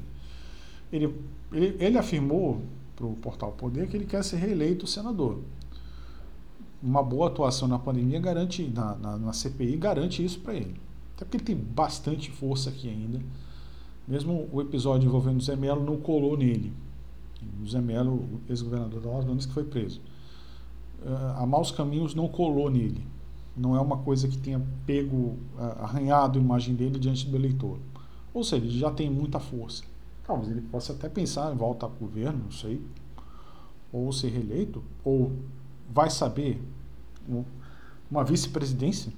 Ele, 0.93 1.15
ele, 1.51 1.77
ele 1.81 1.99
afirmou 1.99 2.63
para 2.95 3.07
o 3.07 3.15
Portal 3.15 3.53
Poder 3.53 3.89
que 3.89 3.97
ele 3.97 4.05
quer 4.05 4.23
ser 4.23 4.37
reeleito 4.37 4.87
senador. 4.87 5.41
Uma 6.83 7.03
boa 7.03 7.29
atuação 7.29 7.67
na 7.67 7.79
pandemia 7.79 8.21
garante, 8.21 8.65
na, 8.65 8.95
na, 8.97 9.17
na 9.17 9.33
CPI, 9.33 9.77
garante 9.77 10.25
isso 10.25 10.41
para 10.41 10.55
ele. 10.55 10.77
Até 11.15 11.25
porque 11.25 11.37
ele 11.37 11.45
tem 11.45 11.57
bastante 11.57 12.31
força 12.31 12.71
aqui 12.71 12.89
ainda. 12.89 13.21
Mesmo 14.07 14.49
o 14.53 14.61
episódio 14.61 15.07
envolvendo 15.07 15.39
o 15.39 15.43
Zé 15.43 15.57
Melo 15.57 15.85
não 15.85 15.97
colou 15.97 16.37
nele. 16.37 16.73
O 17.63 17.69
Zé 17.69 17.81
Melo, 17.81 18.41
ex-governador 18.49 19.01
da 19.01 19.11
Amazonas, 19.11 19.47
que 19.47 19.53
foi 19.53 19.65
preso. 19.65 20.01
Uh, 21.05 21.43
a 21.43 21.47
Maus 21.47 21.71
Caminhos 21.71 22.15
não 22.15 22.29
colou 22.29 22.71
nele. 22.71 23.05
Não 23.57 23.77
é 23.77 23.81
uma 23.81 23.99
coisa 23.99 24.29
que 24.29 24.39
tenha 24.39 24.61
pego, 24.87 25.37
uh, 25.57 25.83
arranhado 25.83 26.39
a 26.39 26.43
imagem 26.43 26.75
dele 26.75 26.99
diante 26.99 27.27
do 27.27 27.37
eleitor. 27.37 27.79
Ou 28.33 28.43
seja, 28.43 28.65
ele 28.65 28.79
já 28.79 28.91
tem 28.91 29.11
muita 29.11 29.39
força. 29.39 29.85
Talvez 30.25 30.51
ele 30.51 30.63
possa 30.63 30.93
até 30.93 31.09
pensar 31.09 31.53
em 31.53 31.57
voltar 31.57 31.87
ao 31.87 31.93
governo, 31.93 32.45
não 32.45 32.53
sei, 32.53 32.81
ou 33.93 34.13
ser 34.13 34.29
reeleito, 34.29 34.83
ou 35.05 35.33
vai 35.91 36.09
saber 36.09 36.63
uma 38.11 38.25
vice-presidência, 38.25 39.13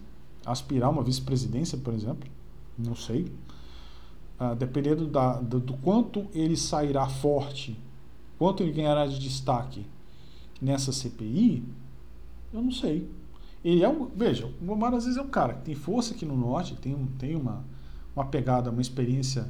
aspirar 0.44 0.90
uma 0.90 1.02
vice-presidência, 1.02 1.78
por 1.78 1.94
exemplo, 1.94 2.28
não 2.76 2.96
sei. 2.96 3.30
Ah, 4.38 4.52
dependendo 4.52 5.06
da, 5.06 5.40
do, 5.40 5.60
do, 5.60 5.74
quanto 5.74 6.26
ele 6.34 6.56
sairá 6.56 7.06
forte, 7.08 7.78
quanto 8.36 8.64
ele 8.64 8.72
ganhará 8.72 9.06
de 9.06 9.18
destaque 9.18 9.86
nessa 10.60 10.90
CPI, 10.90 11.62
eu 12.52 12.60
não 12.60 12.72
sei. 12.72 13.08
Ele 13.64 13.82
é 13.82 13.88
um, 13.88 14.06
veja, 14.06 14.50
o 14.60 14.72
Omar 14.72 14.92
às 14.92 15.04
vezes 15.04 15.18
é 15.18 15.22
um 15.22 15.28
cara 15.28 15.54
que 15.54 15.62
tem 15.62 15.74
força 15.74 16.14
aqui 16.14 16.26
no 16.26 16.36
norte, 16.36 16.74
tem, 16.74 16.94
um, 16.94 17.06
tem 17.06 17.36
uma, 17.36 17.64
uma 18.14 18.24
pegada, 18.24 18.70
uma 18.70 18.82
experiência 18.82 19.48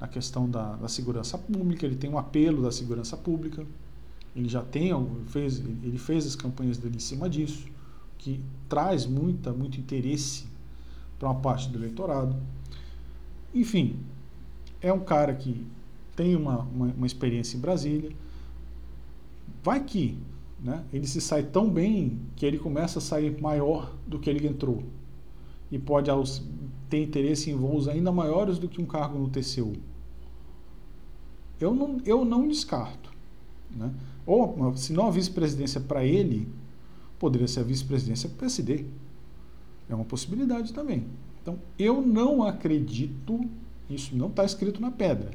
na 0.00 0.06
questão 0.06 0.48
da, 0.48 0.76
da, 0.76 0.88
segurança 0.88 1.36
pública, 1.36 1.84
ele 1.84 1.96
tem 1.96 2.08
um 2.08 2.16
apelo 2.16 2.62
da 2.62 2.70
segurança 2.70 3.16
pública, 3.16 3.66
ele 4.34 4.48
já 4.48 4.62
tem, 4.62 4.92
fez, 5.26 5.58
ele 5.58 5.98
fez 5.98 6.26
as 6.26 6.36
campanhas 6.36 6.78
dele 6.78 6.96
em 6.96 7.00
cima 7.00 7.28
disso, 7.28 7.66
que 8.18 8.40
traz 8.68 9.04
muita, 9.04 9.52
muito 9.52 9.80
interesse 9.80 10.46
para 11.18 11.28
uma 11.28 11.40
parte 11.40 11.68
do 11.68 11.78
eleitorado. 11.78 12.36
Enfim, 13.54 13.96
é 14.82 14.92
um 14.92 15.00
cara 15.00 15.34
que 15.34 15.64
tem 16.16 16.36
uma, 16.36 16.58
uma, 16.58 16.86
uma 16.86 17.06
experiência 17.06 17.56
em 17.56 17.60
Brasília. 17.60 18.10
Vai 19.62 19.82
que 19.84 20.18
né, 20.60 20.84
ele 20.92 21.06
se 21.06 21.20
sai 21.20 21.42
tão 21.42 21.70
bem 21.70 22.18
que 22.36 22.44
ele 22.44 22.58
começa 22.58 22.98
a 22.98 23.02
sair 23.02 23.40
maior 23.40 23.94
do 24.06 24.18
que 24.18 24.28
ele 24.28 24.46
entrou. 24.46 24.82
E 25.70 25.78
pode 25.78 26.10
ter 26.90 27.02
interesse 27.02 27.50
em 27.50 27.56
voos 27.56 27.88
ainda 27.88 28.12
maiores 28.12 28.58
do 28.58 28.68
que 28.68 28.80
um 28.80 28.86
cargo 28.86 29.18
no 29.18 29.28
TCU 29.28 29.72
eu 31.64 31.74
não, 31.74 31.98
eu 32.04 32.24
não 32.24 32.48
descarto. 32.48 33.12
Né? 33.70 33.92
Ou, 34.26 34.76
se 34.76 34.92
não 34.92 35.06
a 35.06 35.10
vice-presidência 35.10 35.80
para 35.80 36.04
ele, 36.04 36.48
poderia 37.18 37.48
ser 37.48 37.60
a 37.60 37.62
vice-presidência 37.62 38.28
para 38.28 38.36
o 38.36 38.38
PSD. 38.40 38.84
É 39.88 39.94
uma 39.94 40.04
possibilidade 40.04 40.72
também. 40.72 41.06
Então, 41.40 41.58
eu 41.78 42.02
não 42.02 42.42
acredito, 42.42 43.40
isso 43.88 44.16
não 44.16 44.28
está 44.28 44.44
escrito 44.44 44.80
na 44.80 44.90
pedra, 44.90 45.30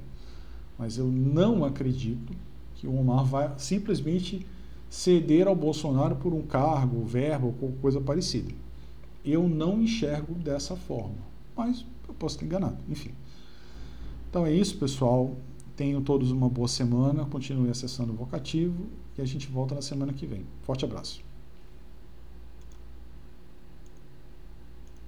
mas 0.78 0.98
eu 0.98 1.08
não 1.08 1.64
acredito 1.66 2.34
que 2.76 2.88
o 2.88 2.96
Omar 2.96 3.26
vai 3.26 3.54
simplesmente 3.58 4.46
ceder 4.90 5.48
ao 5.48 5.56
Bolsonaro 5.56 6.16
por 6.16 6.34
um 6.34 6.42
cargo, 6.42 7.04
verbo 7.04 7.54
ou 7.62 7.72
coisa 7.82 8.00
parecida. 8.00 8.54
Eu 9.26 9.48
não 9.48 9.82
enxergo 9.82 10.34
dessa 10.34 10.76
forma, 10.76 11.18
mas 11.56 11.86
eu 12.08 12.14
posso 12.14 12.36
estar 12.36 12.46
enganado, 12.46 12.78
enfim. 12.88 13.12
Então 14.30 14.46
é 14.46 14.54
isso, 14.54 14.78
pessoal. 14.78 15.36
Tenham 15.76 16.02
todos 16.02 16.32
uma 16.32 16.50
boa 16.50 16.68
semana, 16.68 17.26
continuem 17.26 17.70
acessando 17.70 18.14
o 18.14 18.16
Vocativo 18.16 18.88
e 19.18 19.22
a 19.22 19.26
gente 19.26 19.48
volta 19.48 19.76
na 19.76 19.82
semana 19.82 20.14
que 20.14 20.26
vem. 20.26 20.46
Forte 20.64 20.86
abraço. 20.86 21.27